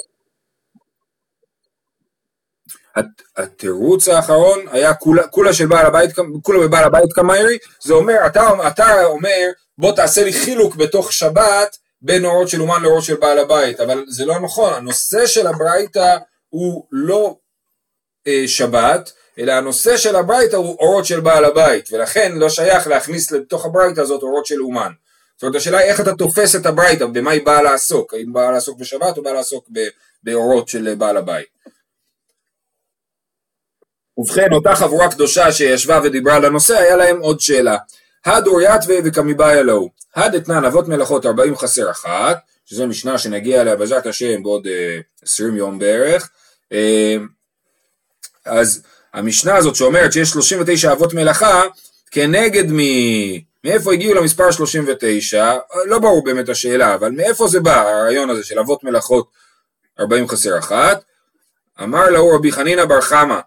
התירוץ 3.36 4.08
האחרון 4.08 4.58
היה 4.70 4.94
כולה, 4.94 5.26
כולה 5.26 5.52
של 5.52 5.66
בעל 5.66 5.86
הבית, 5.86 6.10
כולה 6.42 6.58
בבעל 6.58 6.84
הבית 6.84 7.12
קמיירי, 7.12 7.58
זה 7.82 7.94
אומר, 7.94 8.26
אתה, 8.26 8.50
אתה 8.68 9.04
אומר 9.04 9.50
בוא 9.78 9.92
תעשה 9.92 10.24
לי 10.24 10.32
חילוק 10.32 10.76
בתוך 10.76 11.12
שבת 11.12 11.76
בין 12.02 12.24
אורות 12.24 12.48
של 12.48 12.60
אומן 12.60 12.82
לאורות 12.82 13.04
של 13.04 13.16
בעל 13.16 13.38
הבית, 13.38 13.80
אבל 13.80 14.04
זה 14.08 14.24
לא 14.24 14.40
נכון, 14.40 14.72
הנושא 14.74 15.26
של 15.26 15.46
הברייתא 15.46 16.16
הוא 16.48 16.84
לא 16.92 17.36
אה, 18.26 18.42
שבת, 18.46 19.12
אלא 19.38 19.52
הנושא 19.52 19.96
של 19.96 20.16
הברייתא 20.16 20.56
הוא 20.56 20.76
אורות 20.80 21.06
של 21.06 21.20
בעל 21.20 21.44
הבית, 21.44 21.88
ולכן 21.92 22.32
לא 22.34 22.48
שייך 22.48 22.86
להכניס 22.86 23.30
לתוך 23.30 23.66
הברייתא 23.66 24.00
הזאת 24.00 24.22
אורות 24.22 24.46
של 24.46 24.60
אומן. 24.60 24.90
זאת 25.36 25.42
אומרת 25.42 25.56
השאלה 25.56 25.78
היא 25.78 25.90
איך 25.90 26.00
אתה 26.00 26.14
תופס 26.14 26.56
את 26.56 26.66
הברייתא, 26.66 27.06
במה 27.06 27.30
היא 27.30 27.46
באה 27.46 27.62
לעסוק, 27.62 28.14
האם 28.14 28.32
באה 28.32 28.50
לעסוק 28.50 28.78
בשבת 28.78 29.16
או 29.16 29.22
באה 29.22 29.32
לעסוק 29.32 29.68
באורות 30.22 30.68
של 30.68 30.94
בעל 30.94 31.16
הבית. 31.16 31.55
ובכן, 34.18 34.52
אותה 34.52 34.74
חבורה 34.74 35.10
קדושה 35.10 35.52
שישבה 35.52 36.00
ודיברה 36.04 36.36
על 36.36 36.44
הנושא, 36.44 36.78
היה 36.78 36.96
להם 36.96 37.20
עוד 37.20 37.40
שאלה. 37.40 37.76
הדור 38.24 38.60
יתווה 38.62 38.96
וכמיבאי 39.04 39.58
אלוהו. 39.58 39.90
הדתנן 40.16 40.64
אבות 40.64 40.88
מלאכות 40.88 41.26
ארבעים 41.26 41.56
חסר 41.56 41.90
אחת, 41.90 42.38
שזו 42.66 42.86
משנה 42.86 43.18
שנגיע 43.18 43.60
אליה 43.60 43.76
בעזרת 43.76 44.06
השם 44.06 44.42
בעוד 44.42 44.66
אה, 44.66 44.98
יום 45.56 45.78
בערך. 45.78 46.30
אה, 46.72 47.16
אז 48.44 48.82
המשנה 49.14 49.56
הזאת 49.56 49.76
שאומרת 49.76 50.12
שיש 50.12 50.30
39 50.30 50.92
אבות 50.92 51.14
מלאכה, 51.14 51.62
כנגד 52.10 52.72
מ... 52.72 52.78
מאיפה 53.64 53.92
הגיעו 53.92 54.14
למספר 54.14 54.50
39, 54.50 55.56
לא 55.86 55.98
ברור 55.98 56.24
באמת 56.24 56.48
השאלה, 56.48 56.94
אבל 56.94 57.10
מאיפה 57.10 57.48
זה 57.48 57.60
בא 57.60 57.88
הרעיון 57.88 58.30
הזה 58.30 58.44
של 58.44 58.58
אבות 58.58 58.84
מלאכות 58.84 59.28
40 60.00 60.28
חסר 60.28 60.58
אחת? 60.58 61.04
אמר 61.82 62.10
לו 62.10 62.28
רבי 62.28 62.52
חנינא 62.52 62.84
בר 62.84 63.00
חמא, 63.00 63.38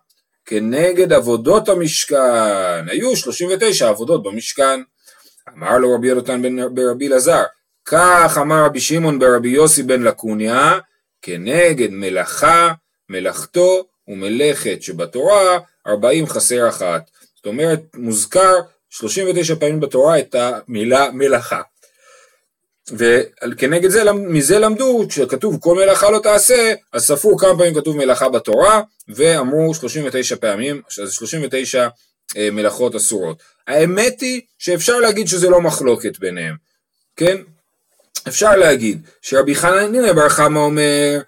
כנגד 0.50 1.14
עבודות 1.14 1.70
המשכן, 1.70 2.90
היו 2.90 3.16
39 3.16 3.90
עבודות 3.90 4.24
במשכן. 4.24 4.80
אמר 5.58 5.78
לו 5.78 5.96
רבי 5.96 6.08
יונתן 6.08 6.42
ברבי 6.74 7.08
אלעזר, 7.08 7.44
כך 7.86 8.38
אמר 8.42 8.66
רבי 8.66 8.80
שמעון 8.80 9.20
ברבי 9.20 9.50
יוסי 9.50 9.84
בן 9.84 10.04
לקוניה, 10.04 10.80
כנגד 11.22 11.88
מלאכה, 11.92 12.72
מלאכתו 13.10 13.86
ומלאכת 14.08 14.82
שבתורה, 14.82 15.60
ארבעים 15.88 16.28
חסר 16.28 16.70
אחת. 16.70 17.10
זאת 17.36 17.46
אומרת, 17.46 17.80
מוזכר 17.94 18.56
39 18.90 19.56
פעמים 19.56 19.80
בתורה 19.80 20.20
את 20.20 20.36
המילה 20.36 21.12
מלאכה. 21.12 21.62
וכנגד 22.98 23.90
זה, 23.90 24.14
מזה 24.14 24.60
למדו, 24.60 25.06
כשכתוב 25.10 25.58
כל 25.60 25.76
מלאכה 25.76 26.10
לא 26.10 26.20
תעשה, 26.20 26.74
אז 26.94 27.06
ספרו 27.06 27.38
כמה 27.38 27.58
פעמים 27.58 27.74
כתוב 27.74 27.98
מלאכה 27.98 28.30
בתורה, 28.30 28.82
ואמרו 29.08 29.76
39 29.76 30.36
פעמים, 30.36 30.82
אז 31.04 31.12
39 31.12 31.88
אה, 32.38 32.50
מלאכות 32.52 32.96
אסורות. 32.96 33.38
האמת 33.68 34.22
היא 34.22 34.42
שאפשר 34.58 35.00
להגיד 35.00 35.28
שזה 35.28 35.50
לא 35.50 35.62
מחלוקת 35.62 36.20
ביניהם, 36.20 36.56
כן? 37.16 37.38
אפשר 38.28 38.56
להגיד 38.56 39.02
שרבי 39.22 39.56
חנינא 39.56 40.14
בר 40.14 40.30
חמא 40.30 40.60
אומר 40.60 41.22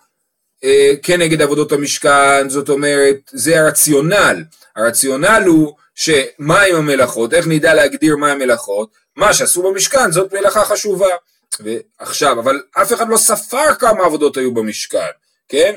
אה, 0.63 0.91
כן 1.03 1.41
עבודות 1.41 1.71
המשכן, 1.71 2.49
זאת 2.49 2.69
אומרת, 2.69 3.17
זה 3.31 3.61
הרציונל. 3.61 4.43
הרציונל 4.75 5.43
הוא 5.45 5.73
שמה 5.95 6.61
עם 6.61 6.75
המלאכות, 6.75 7.33
איך 7.33 7.47
נדע 7.47 7.73
להגדיר 7.73 8.15
מה 8.15 8.31
המלאכות, 8.31 8.89
מה 9.15 9.33
שעשו 9.33 9.63
במשכן 9.63 10.11
זאת 10.11 10.33
מלאכה 10.33 10.65
חשובה. 10.65 11.15
ועכשיו, 11.59 12.39
אבל 12.39 12.61
אף 12.81 12.93
אחד 12.93 13.09
לא 13.09 13.17
ספר 13.17 13.75
כמה 13.79 14.05
עבודות 14.05 14.37
היו 14.37 14.53
במשכן, 14.53 15.11
כן? 15.49 15.75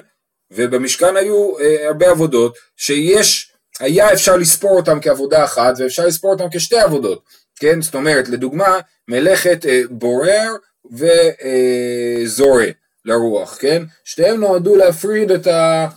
ובמשכן 0.50 1.16
היו 1.16 1.58
אה, 1.58 1.86
הרבה 1.86 2.10
עבודות 2.10 2.56
שיש, 2.76 3.52
היה 3.80 4.12
אפשר 4.12 4.36
לספור 4.36 4.76
אותם 4.76 4.98
כעבודה 5.02 5.44
אחת 5.44 5.74
ואפשר 5.78 6.06
לספור 6.06 6.32
אותם 6.32 6.46
כשתי 6.52 6.78
עבודות, 6.78 7.22
כן? 7.56 7.82
זאת 7.82 7.94
אומרת, 7.94 8.28
לדוגמה, 8.28 8.78
מלאכת 9.08 9.66
אה, 9.66 9.80
בורר 9.90 10.50
וזורע. 10.92 12.62
אה, 12.62 12.70
לרוח, 13.04 13.56
כן? 13.60 13.82
שתיהם 14.04 14.40
נועדו 14.40 14.76
להפריד 14.76 15.30
את, 15.30 15.46
ה, 15.46 15.88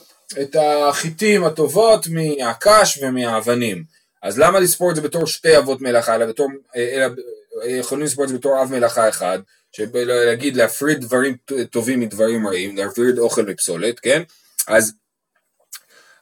את 0.42 0.56
החיטים 0.60 1.44
הטובות 1.44 2.08
מהקש 2.08 3.00
ומהאבנים. 3.02 3.84
אז 4.24 4.40
למה 4.40 4.60
לספור 4.60 4.92
את 4.92 4.96
זה 4.96 5.02
בתור 5.02 5.28
שתי 5.28 5.58
אבות 5.58 5.82
מלאכה, 5.82 6.16
אלא 6.16 6.26
בתור, 6.26 6.48
אלא 6.76 7.06
יכולים 7.66 8.06
לספור 8.06 8.24
את 8.24 8.30
זה 8.30 8.38
בתור 8.38 8.62
אב 8.62 8.72
מלאכה 8.72 9.10
אחד, 9.10 9.40
להגיד 9.94 10.56
להפריד 10.56 11.02
דברים 11.02 11.36
טובים 11.70 12.00
מדברים 12.00 12.48
רעים, 12.48 12.78
להפריד 12.78 13.20
אוכל 13.20 13.46
מפסולת, 13.46 14.00
כן? 14.00 14.24
אז 14.68 14.94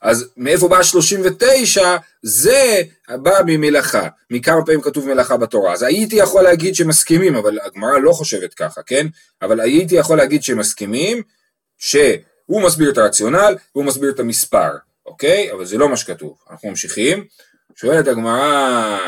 אז 0.02 0.28
מאיפה 0.36 0.68
בא 0.68 0.82
39? 0.82 1.96
זה 2.22 2.82
בא 3.08 3.32
ממלאכה, 3.46 4.08
מכמה 4.30 4.64
פעמים 4.64 4.80
כתוב 4.80 5.08
מלאכה 5.08 5.36
בתורה. 5.36 5.72
אז 5.72 5.82
הייתי 5.82 6.16
יכול 6.16 6.42
להגיד 6.42 6.74
שמסכימים, 6.74 7.36
אבל 7.36 7.58
הגמרא 7.62 7.98
לא 7.98 8.12
חושבת 8.12 8.54
ככה, 8.54 8.82
כן? 8.82 9.06
אבל 9.42 9.60
הייתי 9.60 9.94
יכול 9.94 10.16
להגיד 10.16 10.42
שמסכימים, 10.42 11.22
שהוא 11.78 12.62
מסביר 12.62 12.90
את 12.90 12.98
הרציונל, 12.98 13.56
והוא 13.74 13.84
מסביר 13.84 14.10
את 14.10 14.20
המספר, 14.20 14.70
אוקיי? 15.06 15.52
אבל 15.52 15.64
זה 15.64 15.78
לא 15.78 15.88
מה 15.88 15.96
שכתוב. 15.96 16.36
אנחנו 16.50 16.68
ממשיכים. 16.68 17.24
שואלת 17.74 18.08
הגמרא, 18.08 18.98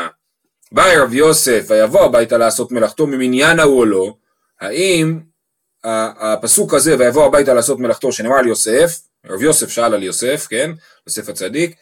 באי 0.71 0.97
רב 0.97 1.13
יוסף 1.13 1.65
ויבוא 1.67 2.01
הביתה 2.01 2.37
לעשות 2.37 2.71
מלאכתו 2.71 3.07
ממניין 3.07 3.59
ההוא 3.59 3.79
או 3.79 3.85
לא, 3.85 4.13
האם 4.61 5.19
הפסוק 5.83 6.73
הזה 6.73 6.95
ויבוא 6.99 7.25
הביתה 7.25 7.53
לעשות 7.53 7.79
מלאכתו 7.79 8.11
שנאמר 8.11 8.35
על 8.35 8.47
יוסף, 8.47 8.99
רב 9.25 9.41
יוסף 9.41 9.69
שאל 9.69 9.93
על 9.93 10.03
יוסף, 10.03 10.47
כן, 10.49 10.71
יוסף 11.07 11.29
הצדיק, 11.29 11.75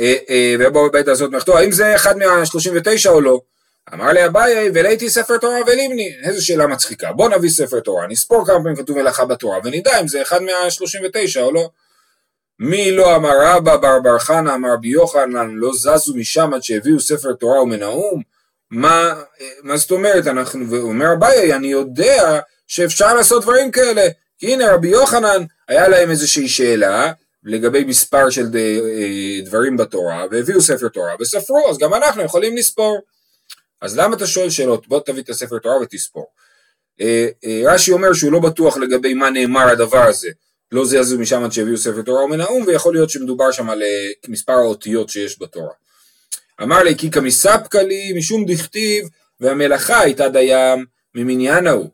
אה, 0.00 0.14
אה, 0.30 0.54
ויבוא 0.58 0.86
הביתה 0.86 1.10
לעשות 1.10 1.30
מלאכתו, 1.30 1.58
האם 1.58 1.72
זה 1.72 1.94
אחד 1.94 2.16
מה-39 2.16 3.08
או 3.08 3.20
לא? 3.20 3.40
אמר 3.94 4.12
לי 4.12 4.26
אביי, 4.26 4.70
ולהייתי 4.74 5.10
ספר 5.10 5.38
תורה 5.38 5.58
וליבני, 5.66 6.14
איזו 6.24 6.46
שאלה 6.46 6.66
מצחיקה, 6.66 7.12
בוא 7.12 7.28
נביא 7.28 7.50
ספר 7.50 7.80
תורה, 7.80 8.06
נספור 8.06 8.46
כמה 8.46 8.56
פעמים 8.62 8.76
כתוב 8.76 8.98
מלאכה 8.98 9.24
בתורה, 9.24 9.58
ונדע 9.64 10.00
אם 10.00 10.08
זה 10.08 10.22
אחד 10.22 10.42
מה-39 10.42 11.40
או 11.40 11.52
לא. 11.52 11.70
מי 12.58 12.90
לא 12.90 13.16
אמר 13.16 13.32
רבא 13.42 13.76
בר 13.76 14.00
בר 14.00 14.18
חנא 14.18 14.54
אמר 14.54 14.72
רבי 14.72 14.88
יוחנן 14.88 15.50
לא 15.50 15.70
זזו 15.74 16.14
משם 16.14 16.54
עד 16.54 16.62
שהביאו 16.62 17.00
ספר 17.00 17.32
תורה 17.32 17.62
ומנאום? 17.62 18.22
מה, 18.70 19.22
מה 19.62 19.76
זאת 19.76 19.90
אומרת, 19.90 20.26
אנחנו, 20.26 20.70
ואומר 20.70 21.12
אביי, 21.18 21.54
אני 21.54 21.66
יודע 21.66 22.40
שאפשר 22.66 23.14
לעשות 23.14 23.42
דברים 23.42 23.70
כאלה, 23.70 24.08
כי 24.38 24.52
הנה 24.52 24.74
רבי 24.74 24.88
יוחנן, 24.88 25.44
היה 25.68 25.88
להם 25.88 26.10
איזושהי 26.10 26.48
שאלה 26.48 27.12
לגבי 27.44 27.84
מספר 27.84 28.30
של 28.30 28.46
אה, 28.54 29.40
דברים 29.44 29.76
בתורה, 29.76 30.24
והביאו 30.30 30.60
ספר 30.60 30.88
תורה 30.88 31.14
וספרו, 31.20 31.70
אז 31.70 31.78
גם 31.78 31.94
אנחנו 31.94 32.22
יכולים 32.22 32.56
לספור. 32.56 33.00
אז 33.80 33.98
למה 33.98 34.16
אתה 34.16 34.26
שואל 34.26 34.50
שאלות? 34.50 34.88
בוא 34.88 35.00
תביא 35.00 35.22
את 35.22 35.28
הספר 35.28 35.58
תורה 35.58 35.76
ותספור. 35.76 36.26
אה, 37.00 37.28
אה, 37.44 37.62
רש"י 37.64 37.92
אומר 37.92 38.12
שהוא 38.12 38.32
לא 38.32 38.38
בטוח 38.38 38.76
לגבי 38.76 39.14
מה 39.14 39.30
נאמר 39.30 39.68
הדבר 39.68 40.02
הזה. 40.02 40.30
לא 40.72 40.84
זזו 40.84 41.18
משם 41.18 41.44
עד 41.44 41.52
שהביאו 41.52 41.76
ספר 41.76 42.02
תורה 42.02 42.24
ומנאום, 42.24 42.64
ויכול 42.66 42.94
להיות 42.94 43.10
שמדובר 43.10 43.50
שם 43.50 43.70
על 43.70 43.82
מספר 44.28 44.52
האותיות 44.52 45.08
שיש 45.08 45.42
בתורה. 45.42 45.72
אמר 46.62 46.82
לי 46.82 46.96
כי 46.96 47.10
כמספקא 47.10 47.78
לי 47.78 48.12
משום 48.16 48.44
דכתיב 48.44 49.08
והמלאכה 49.40 50.00
הייתה 50.00 50.28
דיים 50.28 50.84
ממניין 51.14 51.66
ההוא 51.66 51.90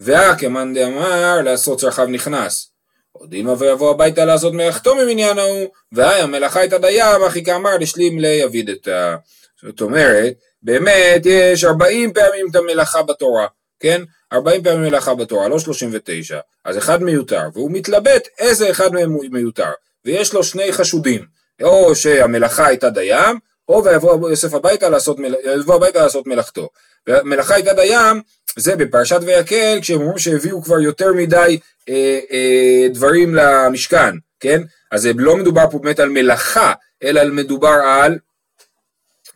והכמאן 0.00 0.74
דאמר 0.74 1.42
לעשות 1.42 1.80
צרכיו 1.80 2.06
נכנס. 2.06 2.70
עוד 3.12 3.30
דילמה 3.30 3.54
ויבוא 3.58 3.90
הביתה 3.90 4.24
לעשות 4.24 4.54
מלאכתו 4.54 4.94
ממניין 4.94 5.38
ההוא 5.38 5.68
והי 5.92 6.20
המלאכה 6.20 6.60
הייתה 6.60 6.78
דיים 6.78 7.22
אחי 7.26 7.44
כאמר 7.44 7.76
לשלים 7.80 8.20
ליביד 8.20 8.68
את 8.68 8.88
ה... 8.88 9.16
זאת 9.62 9.80
אומרת 9.80 10.34
באמת 10.62 11.22
יש 11.24 11.64
ארבעים 11.64 12.12
פעמים 12.12 12.46
את 12.50 12.56
המלאכה 12.56 13.02
בתורה 13.02 13.46
כן? 13.80 14.02
ארבעים 14.32 14.62
פעמים 14.62 14.82
מלאכה 14.82 15.14
בתורה 15.14 15.48
לא 15.48 15.58
שלושים 15.58 15.90
ותשע 15.92 16.38
אז 16.64 16.78
אחד 16.78 17.02
מיותר 17.02 17.42
והוא 17.54 17.70
מתלבט 17.72 18.28
איזה 18.38 18.70
אחד 18.70 18.92
מהם 18.92 19.12
הוא 19.12 19.24
מיותר 19.30 19.70
ויש 20.04 20.32
לו 20.32 20.44
שני 20.44 20.72
חשודים 20.72 21.24
או 21.62 21.94
שהמלאכה 21.94 22.66
הייתה 22.66 22.90
דיים 22.90 23.38
או 23.68 23.84
ויבוא 23.84 24.30
יוסף 24.30 24.54
הביתה 24.54 24.88
לעשות, 24.88 25.18
מל... 25.18 25.34
הביתה 25.74 26.02
לעשות 26.02 26.26
מלאכתו. 26.26 26.68
ומלאכה 27.08 27.54
הייתה 27.54 27.72
דיים, 27.72 28.20
זה 28.56 28.76
בפרשת 28.76 29.20
ויקל, 29.26 29.78
כשהם 29.80 30.00
אומרים 30.00 30.18
שהביאו 30.18 30.62
כבר 30.62 30.80
יותר 30.80 31.12
מדי 31.12 31.58
אה, 31.88 32.18
אה, 32.30 32.88
דברים 32.88 33.34
למשכן, 33.34 34.14
כן? 34.40 34.62
אז 34.90 35.08
לא 35.14 35.36
מדובר 35.36 35.70
פה 35.70 35.78
באמת 35.78 36.00
על 36.00 36.08
מלאכה, 36.08 36.72
אלא 37.02 37.24
מדובר 37.24 37.80
על, 37.84 38.18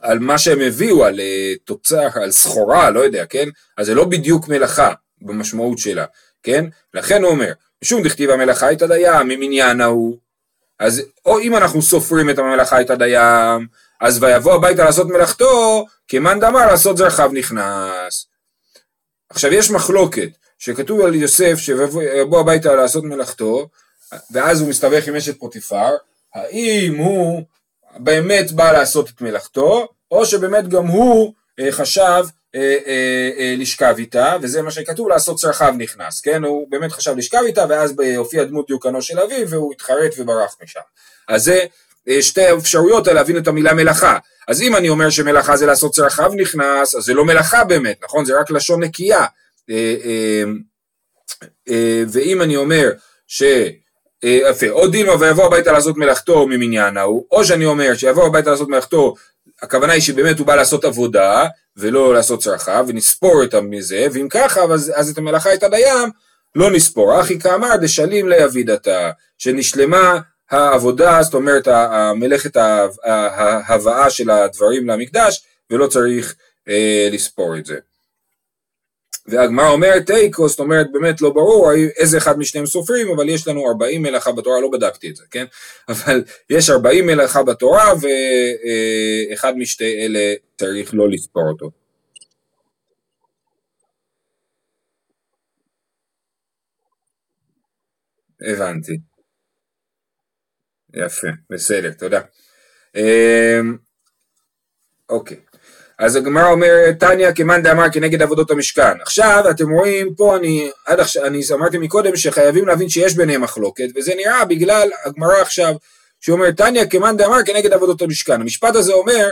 על 0.01 0.19
מה 0.19 0.39
שהם 0.39 0.61
הביאו, 0.61 1.05
על 1.05 1.21
אה, 1.21 1.53
תוצר, 1.65 2.09
על 2.15 2.31
סחורה, 2.31 2.91
לא 2.91 3.01
יודע, 3.01 3.27
כן? 3.27 3.49
אז 3.77 3.87
זה 3.87 3.95
לא 3.95 4.05
בדיוק 4.05 4.49
מלאכה 4.49 4.93
במשמעות 5.23 5.79
שלה, 5.79 6.05
כן? 6.43 6.65
לכן 6.95 7.23
הוא 7.23 7.31
אומר, 7.31 7.53
משום 7.83 8.03
דכתיב 8.03 8.31
המלאכה 8.31 8.67
הייתה 8.67 8.87
דיים 8.87 9.29
ממניין 9.29 9.81
ההוא, 9.81 10.17
אז 10.79 11.03
או 11.27 11.41
אם 11.41 11.57
אנחנו 11.57 11.83
סופרים 11.83 12.31
את 12.31 12.39
המלאכה 12.39 12.77
הייתה 12.77 12.95
דיים, 12.97 13.67
אז 14.03 14.23
ויבוא 14.23 14.55
הביתה 14.55 14.85
לעשות 14.85 15.07
מלאכתו, 15.07 15.87
כמאן 16.09 16.41
דאמר 16.41 16.67
לעשות 16.67 16.97
זרחיו 16.97 17.31
נכנס. 17.33 18.27
עכשיו 19.31 19.53
יש 19.53 19.71
מחלוקת, 19.71 20.29
שכתוב 20.59 21.01
על 21.01 21.15
יוסף 21.15 21.55
שיבוא 21.59 22.41
הביתה 22.41 22.75
לעשות 22.75 23.05
מלאכתו, 23.05 23.69
ואז 24.31 24.61
הוא 24.61 24.69
מסתבך 24.69 25.09
עם 25.09 25.17
אשת 25.17 25.39
פוטיפר, 25.39 25.91
האם 26.35 26.97
הוא 26.97 27.43
באמת 27.97 28.53
בא 28.53 28.73
לעשות 28.73 29.09
את 29.09 29.21
מלאכתו, 29.21 29.89
או 30.11 30.27
שבאמת 30.27 30.69
גם 30.69 30.87
הוא 30.87 31.33
אה, 31.61 31.73
חשב 31.73 32.25
אה, 32.55 32.77
אה, 32.87 33.55
לשכב 33.59 33.95
איתה, 33.99 34.37
וזה 34.43 34.63
מה 34.63 34.71
שכתוב 34.71 35.09
לעשות 35.09 35.39
צרכיו 35.39 35.75
נכנס, 35.79 36.21
כן? 36.21 36.45
הוא 36.45 36.67
באמת 36.71 36.93
חשב 36.93 37.17
לשכב 37.17 37.43
איתה, 37.47 37.65
ואז 37.69 37.95
הופיע 38.17 38.45
דמות 38.45 38.67
דיוקנו 38.67 39.03
של 39.03 39.21
אביו, 39.21 39.49
והוא 39.49 39.73
התחרט 39.73 40.15
וברח 40.19 40.57
משם. 40.63 40.81
אז 41.29 41.45
זה 41.45 41.53
אה, 41.59 41.67
שתי 42.21 42.53
אפשרויות 42.53 43.07
להבין 43.07 43.37
את 43.37 43.49
המילה 43.49 43.75
מלאכה. 43.75 44.19
אז 44.49 44.63
אם 44.63 44.77
אני 44.77 44.89
אומר 44.89 45.11
שמלאכה 45.11 45.57
זה 45.57 45.67
לעשות 45.67 45.93
צרכיו 45.95 46.33
נכנס, 46.37 46.95
אז 46.95 47.03
זה 47.03 47.15
לא 47.15 47.25
מלאכה 47.25 47.65
באמת, 47.65 48.01
נכון? 48.05 48.25
זה 48.25 48.41
רק 48.41 48.51
לשון 48.51 48.83
נקייה. 48.83 49.25
אה, 49.71 49.95
אה, 51.69 52.03
ואם 52.09 52.43
אני 52.43 52.57
אומר 52.57 52.93
ש... 53.27 53.43
יפה, 54.25 54.69
או 54.69 54.89
דילמה 54.89 55.13
ויבוא 55.21 55.45
הביתה 55.45 55.73
לעשות 55.73 55.97
מלאכתו 55.97 56.47
ממניין 56.47 56.97
ההוא, 56.97 57.27
או 57.31 57.45
שאני 57.45 57.65
אומר 57.65 57.95
שיבוא 57.95 58.27
הביתה 58.27 58.51
לעשות 58.51 58.69
מלאכתו, 58.69 59.15
הכוונה 59.63 59.93
היא 59.93 60.03
שבאמת 60.03 60.39
הוא 60.39 60.47
בא 60.47 60.55
לעשות 60.55 60.85
עבודה 60.85 61.47
ולא 61.77 62.15
לעשות 62.15 62.41
צרכיו, 62.41 62.85
ונספור 62.89 63.43
אותם 63.43 63.71
מזה, 63.71 64.07
ואם 64.13 64.29
ככה, 64.31 64.61
אז, 64.63 64.93
אז 64.95 65.11
את 65.11 65.19
המלאכה 65.19 65.55
את 65.55 65.63
הדים 65.63 66.11
לא 66.55 66.71
נספור. 66.71 67.21
אחי 67.21 67.41
כאמר 67.41 67.77
דשלים 67.77 68.29
ליבידתה, 68.29 69.11
שנשלמה 69.39 70.19
העבודה, 70.53 71.23
זאת 71.23 71.35
אומרת 71.35 71.69
מלאכת 72.17 72.57
ההבאה 73.05 74.11
של 74.11 74.31
הדברים 74.31 74.89
למקדש, 74.89 75.45
ולא 75.71 75.87
צריך 75.87 76.35
אה, 76.69 77.09
לספור 77.13 77.57
את 77.59 77.67
זה. 77.67 77.79
והגמרא 79.27 79.69
אומרת 79.69 80.07
תיקו, 80.07 80.49
זאת 80.49 80.61
אומרת 80.61 80.93
באמת 80.93 81.21
לא 81.21 81.31
ברור 81.31 81.73
איזה 81.73 82.19
אחד 82.19 82.39
משניהם 82.39 82.67
סופרים, 82.67 83.09
אבל 83.17 83.29
יש 83.29 83.49
לנו 83.49 83.69
40 83.69 84.03
מלאכה 84.03 84.33
בתורה, 84.33 84.61
לא 84.61 84.69
בדקתי 84.73 85.11
את 85.11 85.17
זה, 85.17 85.25
כן? 85.31 85.45
אבל 85.89 86.25
יש 86.51 86.71
40 86.71 87.07
מלאכה 87.07 87.43
בתורה, 87.43 87.93
ואחד 89.31 89.57
משתי 89.57 90.07
אלה 90.07 90.35
צריך 90.57 90.91
לא 90.95 91.11
לספור 91.11 91.49
אותו. 91.49 91.71
הבנתי. 98.41 99.12
יפה, 100.95 101.29
בסדר, 101.51 101.91
תודה. 101.91 102.21
אמ, 102.97 103.77
אוקיי, 105.09 105.37
אז 105.99 106.17
הגמרא 106.17 106.51
אומרת, 106.51 107.01
תניא 107.01 107.33
כמאן 107.35 107.63
דאמר 107.63 107.87
כנגד 107.93 108.23
עבודות 108.23 108.51
המשכן. 108.51 109.01
עכשיו, 109.01 109.45
אתם 109.51 109.71
רואים, 109.71 110.15
פה 110.15 110.37
אני, 110.37 110.71
עד 110.87 111.01
עכשיו, 111.01 111.25
אני 111.27 111.41
אמרתי 111.53 111.79
מקודם 111.79 112.17
שחייבים 112.17 112.67
להבין 112.67 112.89
שיש 112.89 113.17
ביניהם 113.17 113.41
מחלוקת, 113.41 113.85
וזה 113.97 114.15
נראה 114.15 114.45
בגלל 114.45 114.91
הגמרא 115.05 115.41
עכשיו, 115.41 115.75
שאומר, 116.21 116.51
תניא 116.51 116.85
כמאן 116.91 117.17
דאמר 117.17 117.39
כנגד 117.47 117.73
עבודות 117.73 118.03
המשכן. 118.03 118.41
המשפט 118.41 118.77
הזה 118.77 118.93
אומר, 118.93 119.31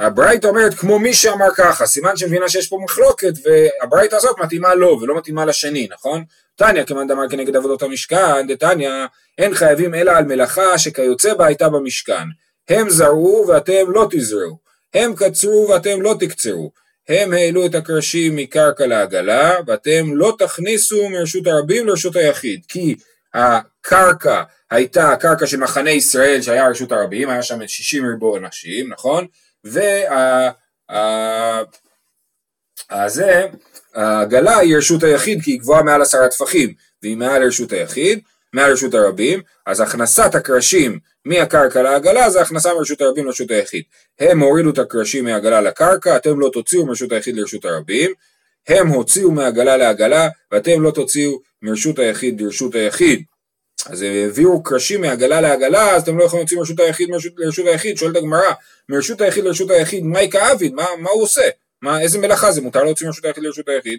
שהברייתא 0.00 0.46
אומרת 0.46 0.74
כמו 0.74 0.98
מי 0.98 1.14
שאמר 1.14 1.48
ככה, 1.56 1.86
סימן 1.86 2.16
שמבינה 2.16 2.48
שיש 2.48 2.68
פה 2.68 2.78
מחלוקת, 2.84 3.32
והברייתא 3.44 4.16
הזאת 4.16 4.38
מתאימה 4.38 4.74
לו 4.74 4.98
ולא 5.00 5.16
מתאימה 5.16 5.44
לשני, 5.44 5.88
נכון? 5.92 6.24
תניא 6.56 6.84
כמאן 6.84 7.06
דאמר 7.08 7.28
כנגד 7.28 7.56
עבודות 7.56 7.82
המשכן, 7.82 8.46
דתניא, 8.48 8.90
אין 9.38 9.54
חייבים 9.54 9.94
אלא 9.94 10.12
על 10.12 10.24
מלאכה 10.24 10.78
שכיוצא 10.78 11.34
בה 11.34 11.46
הייתה 11.46 11.68
במשכן. 11.68 12.24
הם 12.68 12.90
זרעו 12.90 13.44
ואתם 13.48 13.90
לא 13.90 14.06
תזרעו, 14.10 14.58
הם 14.94 15.14
קצרו 15.14 15.68
ואתם 15.68 16.02
לא 16.02 16.14
תקצרו, 16.20 16.72
הם 17.08 17.32
העלו 17.32 17.66
את 17.66 17.74
הקרשים 17.74 18.36
מקרקע 18.36 18.86
לעגלה, 18.86 19.54
ואתם 19.66 20.16
לא 20.16 20.34
תכניסו 20.38 21.08
מרשות 21.08 21.46
הרבים 21.46 21.86
לרשות 21.86 22.16
היחיד, 22.16 22.60
כי 22.68 22.96
הקרקע 23.34 24.42
הייתה 24.70 25.12
הקרקע 25.12 25.46
של 25.46 25.56
מחנה 25.56 25.90
ישראל 25.90 26.42
שהיה 26.42 26.68
רשות 26.68 26.92
הרבים, 26.92 27.28
היה 27.30 27.42
שם 27.42 27.68
60 27.68 28.06
ריבו 28.06 28.36
אנשים, 28.36 28.92
נכון? 28.92 29.26
וה... 29.64 30.50
העגלה 33.94 34.58
היא 34.58 34.76
רשות 34.76 35.02
היחיד 35.02 35.42
כי 35.42 35.50
היא 35.50 35.60
גבוהה 35.60 35.82
מעל 35.82 36.02
עשרה 36.02 36.28
טפחים, 36.28 36.72
והיא 37.02 37.16
מעל 37.16 37.44
רשות 37.44 37.72
היחיד, 37.72 38.20
מעל 38.52 38.72
רשות 38.72 38.94
הרבים, 38.94 39.42
אז 39.66 39.80
הכנסת 39.80 40.34
הקרשים 40.34 40.98
מהקרקע 41.24 41.82
לעגלה 41.82 42.30
זה 42.30 42.40
הכנסה 42.40 42.74
מרשות 42.74 43.00
הרבים 43.00 43.26
לרשות 43.26 43.50
היחיד. 43.50 43.82
הם 44.18 44.40
הורידו 44.40 44.70
את 44.70 44.78
הקרשים 44.78 45.24
מהעגלה 45.24 45.60
לקרקע, 45.60 46.16
אתם 46.16 46.40
לא 46.40 46.50
תוציאו 46.52 46.86
מרשות 46.86 47.12
היחיד 47.12 47.36
לרשות 47.36 47.64
הרבים. 47.64 48.12
הם 48.68 48.88
הוציאו 48.88 49.30
מהעגלה 49.30 49.76
לעגלה, 49.76 50.28
ואתם 50.52 50.82
לא 50.82 50.90
תוציאו 50.90 51.40
מרשות 51.62 51.98
היחיד 51.98 52.40
לרשות 52.40 52.74
היחיד. 52.74 53.22
אז 53.86 54.02
העבירו 54.02 54.62
קרשים 54.62 55.00
מעגלה 55.00 55.40
לעגלה, 55.40 55.96
אז 55.96 56.02
אתם 56.02 56.18
לא 56.18 56.24
יכולים 56.24 56.40
להוציא 56.40 56.58
מרשות 56.58 56.80
היחיד 56.80 57.10
מרשות, 57.10 57.32
לרשות 57.36 57.66
היחיד, 57.66 57.96
שואלת 57.96 58.16
הגמרא, 58.16 58.52
מרשות 58.88 59.20
היחיד 59.20 59.44
לרשות 59.44 59.70
היחיד, 59.70 60.04
מהי 60.04 60.30
כאביד, 60.30 60.74
מה, 60.74 60.86
מה 60.98 61.10
הוא 61.10 61.22
עושה? 61.22 61.48
מה, 61.82 62.00
איזה 62.00 62.18
מלאכה 62.18 62.52
זה, 62.52 62.60
מותר 62.60 62.84
להוציא 62.84 63.06
מרשות 63.06 63.24
היחיד 63.24 63.44
לרשות 63.44 63.68
היחיד? 63.68 63.98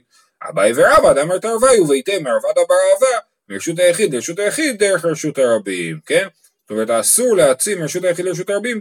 אביי 0.50 0.72
ורבא, 0.76 1.14
דאמר 1.14 1.38
תרוויו, 1.38 1.88
ויתם 1.88 2.24
מערבד 2.24 2.50
אבר 2.66 2.76
אהבה, 2.94 3.20
מרשות 3.50 3.80
היחיד 3.80 4.16
לרשות 4.16 4.40
היחיד 4.40 4.80
דרך 4.80 5.06
רשות 5.06 5.38
הרבים, 5.38 6.00
כן? 6.06 6.28
זאת 6.62 6.72
אומרת 6.72 6.90
אסור 6.90 7.36
להציב 7.36 7.80
מרשות 7.80 8.04
היחיד 8.04 8.26
לרשות 8.26 8.50
הרבים, 8.50 8.80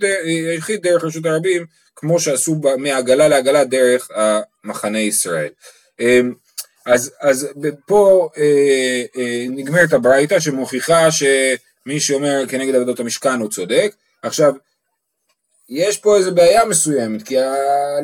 היחיד 0.52 0.82
דרך 0.82 1.04
רשות 1.04 1.26
הרבים, 1.26 1.66
כמו 1.96 2.20
שעשו 2.20 2.60
מעגלה 2.78 3.28
לעגלה 3.28 3.64
דרך 3.64 4.08
המחנה 4.14 5.00
ישראל. 5.00 5.48
אז, 6.86 7.12
אז 7.20 7.48
פה 7.86 8.28
אה, 8.36 9.02
אה, 9.16 9.46
נגמרת 9.50 9.92
הברייתא 9.92 10.40
שמוכיחה 10.40 11.10
שמי 11.10 12.00
שאומר 12.00 12.44
כנגד 12.48 12.74
עבודות 12.74 13.00
המשכן 13.00 13.40
הוא 13.40 13.50
צודק. 13.50 13.92
עכשיו, 14.22 14.52
יש 15.68 15.98
פה 15.98 16.16
איזה 16.16 16.30
בעיה 16.30 16.64
מסוימת, 16.64 17.22
כי 17.22 17.38
ה... 17.38 17.54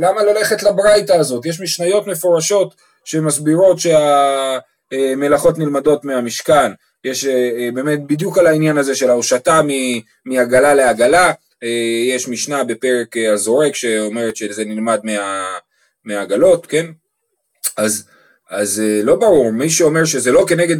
למה 0.00 0.22
ללכת 0.22 0.62
לברייתא 0.62 1.12
הזאת? 1.12 1.46
יש 1.46 1.60
משניות 1.60 2.06
מפורשות 2.06 2.74
שמסבירות 3.04 3.78
שהמלאכות 3.78 5.58
נלמדות 5.58 6.04
מהמשכן, 6.04 6.72
יש 7.04 7.24
אה, 7.24 7.32
אה, 7.32 7.68
באמת 7.74 8.06
בדיוק 8.06 8.38
על 8.38 8.46
העניין 8.46 8.78
הזה 8.78 8.94
של 8.94 9.10
ההושטה 9.10 9.60
מעגלה 10.24 10.74
לעגלה, 10.74 11.32
אה, 11.62 11.68
יש 12.08 12.28
משנה 12.28 12.64
בפרק 12.64 13.16
הזורק 13.32 13.74
שאומרת 13.74 14.36
שזה 14.36 14.64
נלמד 14.64 15.00
מה, 15.04 15.46
מהעגלות, 16.04 16.66
כן? 16.66 16.86
אז, 17.76 18.08
אז 18.50 18.82
לא 19.02 19.16
ברור, 19.16 19.52
מי 19.52 19.70
שאומר 19.70 20.04
שזה 20.04 20.32
לא 20.32 20.44
כנגד, 20.48 20.76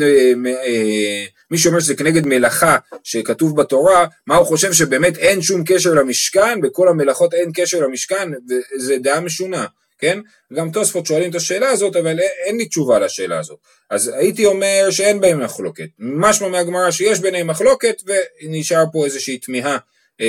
מי 1.51 1.59
שאומר 1.59 1.81
שזה 1.81 1.95
כנגד 1.95 2.27
מלאכה 2.27 2.77
שכתוב 3.05 3.57
בתורה, 3.57 4.07
מה 4.27 4.37
הוא 4.37 4.47
חושב 4.47 4.73
שבאמת 4.73 5.17
אין 5.17 5.43
שום 5.43 5.63
קשר 5.67 5.95
למשכן, 5.95 6.61
בכל 6.61 6.89
המלאכות 6.89 7.35
אין 7.35 7.51
קשר 7.55 7.81
למשכן, 7.81 8.29
זה 8.77 8.97
דעה 8.99 9.21
משונה. 9.21 9.67
כן? 9.99 10.19
גם 10.53 10.71
תוספות 10.71 11.07
שואלים 11.07 11.31
את 11.31 11.35
השאלה 11.35 11.69
הזאת, 11.71 11.97
אבל 11.97 12.21
אין 12.21 12.57
לי 12.57 12.67
תשובה 12.67 12.99
לשאלה 12.99 13.39
הזאת. 13.39 13.59
אז 13.91 14.09
הייתי 14.09 14.47
אומר 14.47 14.87
שאין 14.91 15.21
בהם 15.21 15.45
מחלוקת. 15.45 15.89
משמע 15.99 16.49
מהגמרא 16.49 16.91
שיש 16.91 17.21
ביניהם 17.21 17.47
מחלוקת, 17.47 18.03
ונשאר 18.07 18.85
פה 18.93 19.05
איזושהי 19.05 19.39
תמיהה 19.39 19.73
אה, 19.73 19.79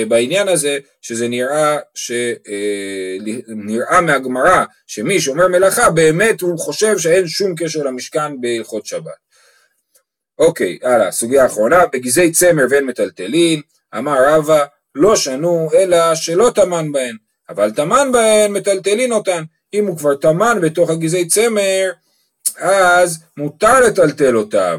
בעניין 0.08 0.48
הזה, 0.48 0.78
שזה 1.02 1.28
נראה, 1.28 1.78
ש, 1.96 2.12
אה, 2.48 3.18
נראה 3.48 4.02
מהגמרא 4.02 4.64
שמי 4.88 5.22
שאומר 5.22 5.48
מלאכה, 5.48 5.90
באמת 5.90 6.42
הוא 6.42 6.60
חושב 6.60 6.98
שאין 6.98 7.28
שום 7.28 7.56
קשר 7.56 7.84
למשכן 7.84 8.42
בהלכות 8.42 8.86
שבת. 8.86 9.28
אוקיי, 10.40 10.78
הלאה, 10.84 11.12
סוגיה 11.12 11.46
אחרונה, 11.46 11.86
בגזי 11.94 12.32
צמר 12.32 12.64
ואין 12.70 12.86
מטלטלין, 12.86 13.62
אמר 13.98 14.18
רבא, 14.28 14.66
לא 14.96 15.16
שנו 15.16 15.70
אלא 15.74 16.16
שלא 16.16 16.52
טמן 16.56 16.92
בהן, 16.92 17.18
אבל 17.50 17.72
טמן 17.72 18.12
בהן 18.12 18.54
מטלטלין 18.54 19.12
אותן. 19.12 19.44
אם 19.74 19.88
הוא 19.88 19.98
כבר 19.98 20.16
טמן 20.16 20.58
בתוך 20.62 20.90
הגזעי 20.90 21.28
צמר, 21.28 21.92
אז 22.58 23.20
מותר 23.38 23.80
לטלטל 23.80 24.38
אותם. 24.38 24.78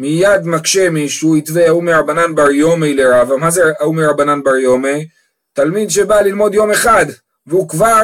מיד 0.00 0.46
מקשה 0.46 0.90
מישהו, 0.90 1.36
יתווה 1.36 1.66
ההוא 1.66 1.82
מרבנן 1.82 2.34
בר 2.34 2.50
יומי 2.50 2.94
לרבא. 2.94 3.36
מה 3.36 3.50
זה 3.50 3.62
ההוא 3.80 3.94
מרבנן 3.94 4.42
בר 4.42 4.56
יומי? 4.56 5.08
תלמיד 5.52 5.90
שבא 5.90 6.20
ללמוד 6.20 6.54
יום 6.54 6.70
אחד, 6.70 7.06
והוא 7.46 7.68
כבר 7.68 8.00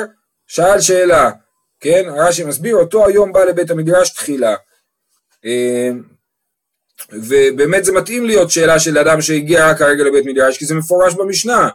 שאל 0.47 0.81
שאלה, 0.81 1.31
כן? 1.81 2.05
רש"י 2.17 2.45
מסביר, 2.45 2.77
אותו 2.77 3.07
היום 3.07 3.33
בא 3.33 3.45
לבית 3.45 3.71
המדרש 3.71 4.11
תחילה. 4.11 4.55
אה, 5.45 5.91
ובאמת 7.13 7.85
זה 7.85 7.93
מתאים 7.93 8.27
להיות 8.27 8.51
שאלה 8.51 8.79
של 8.79 8.99
אדם 8.99 9.21
שהגיע 9.21 9.71
רק 9.71 9.83
הרגע 9.83 10.05
לבית 10.05 10.27
מדרש, 10.27 10.59
כי 10.59 10.65
זה 10.65 10.75
מפורש 10.75 11.15
במשנה. 11.15 11.69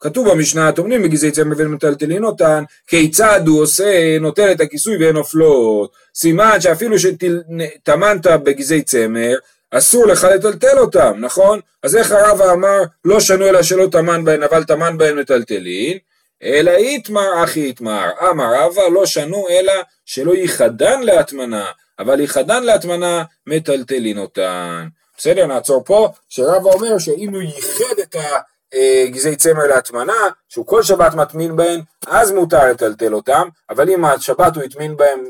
כתוב 0.00 0.30
במשנה, 0.30 0.72
טומנים 0.72 1.02
בגזעי 1.02 1.30
צמר 1.30 1.56
ומטלטלין 1.58 2.24
אותן, 2.24 2.64
כיצד 2.86 3.40
הוא 3.46 3.62
עושה, 3.62 4.18
נוטל 4.20 4.52
את 4.52 4.60
הכיסוי 4.60 4.96
והן 5.04 5.14
נופלות. 5.14 5.92
סימן 6.14 6.60
שאפילו 6.60 6.96
שטמנת 6.98 8.26
בגזעי 8.26 8.82
צמר, 8.82 9.36
אסור 9.70 10.06
לך 10.06 10.24
לטלטל 10.24 10.78
אותם, 10.78 11.12
נכון? 11.20 11.60
אז 11.82 11.96
איך 11.96 12.12
הרב 12.12 12.42
אמר, 12.42 12.82
לא 13.04 13.20
שנו 13.20 13.46
אלא 13.46 13.62
שלא 13.62 13.86
טמן 13.92 14.24
בהן, 14.24 14.42
אבל 14.42 14.64
טמן 14.64 14.98
בהן 14.98 15.18
מטלטלין, 15.18 15.98
אלא 16.42 16.70
איתמר 16.70 17.44
אחי 17.44 17.60
איתמר. 17.60 18.10
אמר 18.30 18.54
רבא, 18.54 18.82
לא 18.92 19.06
שנו 19.06 19.48
אלא 19.48 19.72
שלא 20.04 20.32
ייחדן 20.32 21.02
להטמנה, 21.02 21.66
אבל 21.98 22.20
ייחדן 22.20 22.62
להטמנה 22.62 23.22
מטלטלין 23.46 24.18
אותן. 24.18 24.86
בסדר, 25.18 25.46
נעצור 25.46 25.84
פה, 25.84 26.08
שרבא 26.28 26.70
אומר 26.70 26.98
שאם 26.98 27.34
הוא 27.34 27.42
ייחד 27.42 27.98
את 28.02 28.14
ה... 28.14 28.38
אה, 28.74 29.36
צמר 29.36 29.66
להטמנה, 29.66 30.12
שהוא 30.48 30.66
כל 30.66 30.82
שבת 30.82 31.14
מטמין 31.14 31.56
בהם, 31.56 31.80
אז 32.06 32.32
מותר 32.32 32.70
לטלטל 32.70 33.14
אותם, 33.14 33.48
אבל 33.70 33.90
אם 33.90 34.04
השבת 34.04 34.56
הוא 34.56 34.64
הטמין 34.64 34.96
בהם 34.96 35.24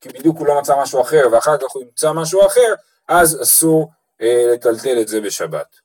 כי 0.00 0.08
בדיוק 0.08 0.38
הוא 0.38 0.46
לא 0.46 0.58
מצא 0.58 0.82
משהו 0.82 1.00
אחר 1.00 1.22
ואחר 1.32 1.56
כך 1.56 1.70
הוא 1.72 1.82
ימצא 1.82 2.12
משהו 2.12 2.46
אחר, 2.46 2.74
אז 3.10 3.42
אסור 3.42 3.90
אה, 4.20 4.44
לטלטל 4.52 5.00
את 5.00 5.08
זה 5.08 5.20
בשבת. 5.20 5.76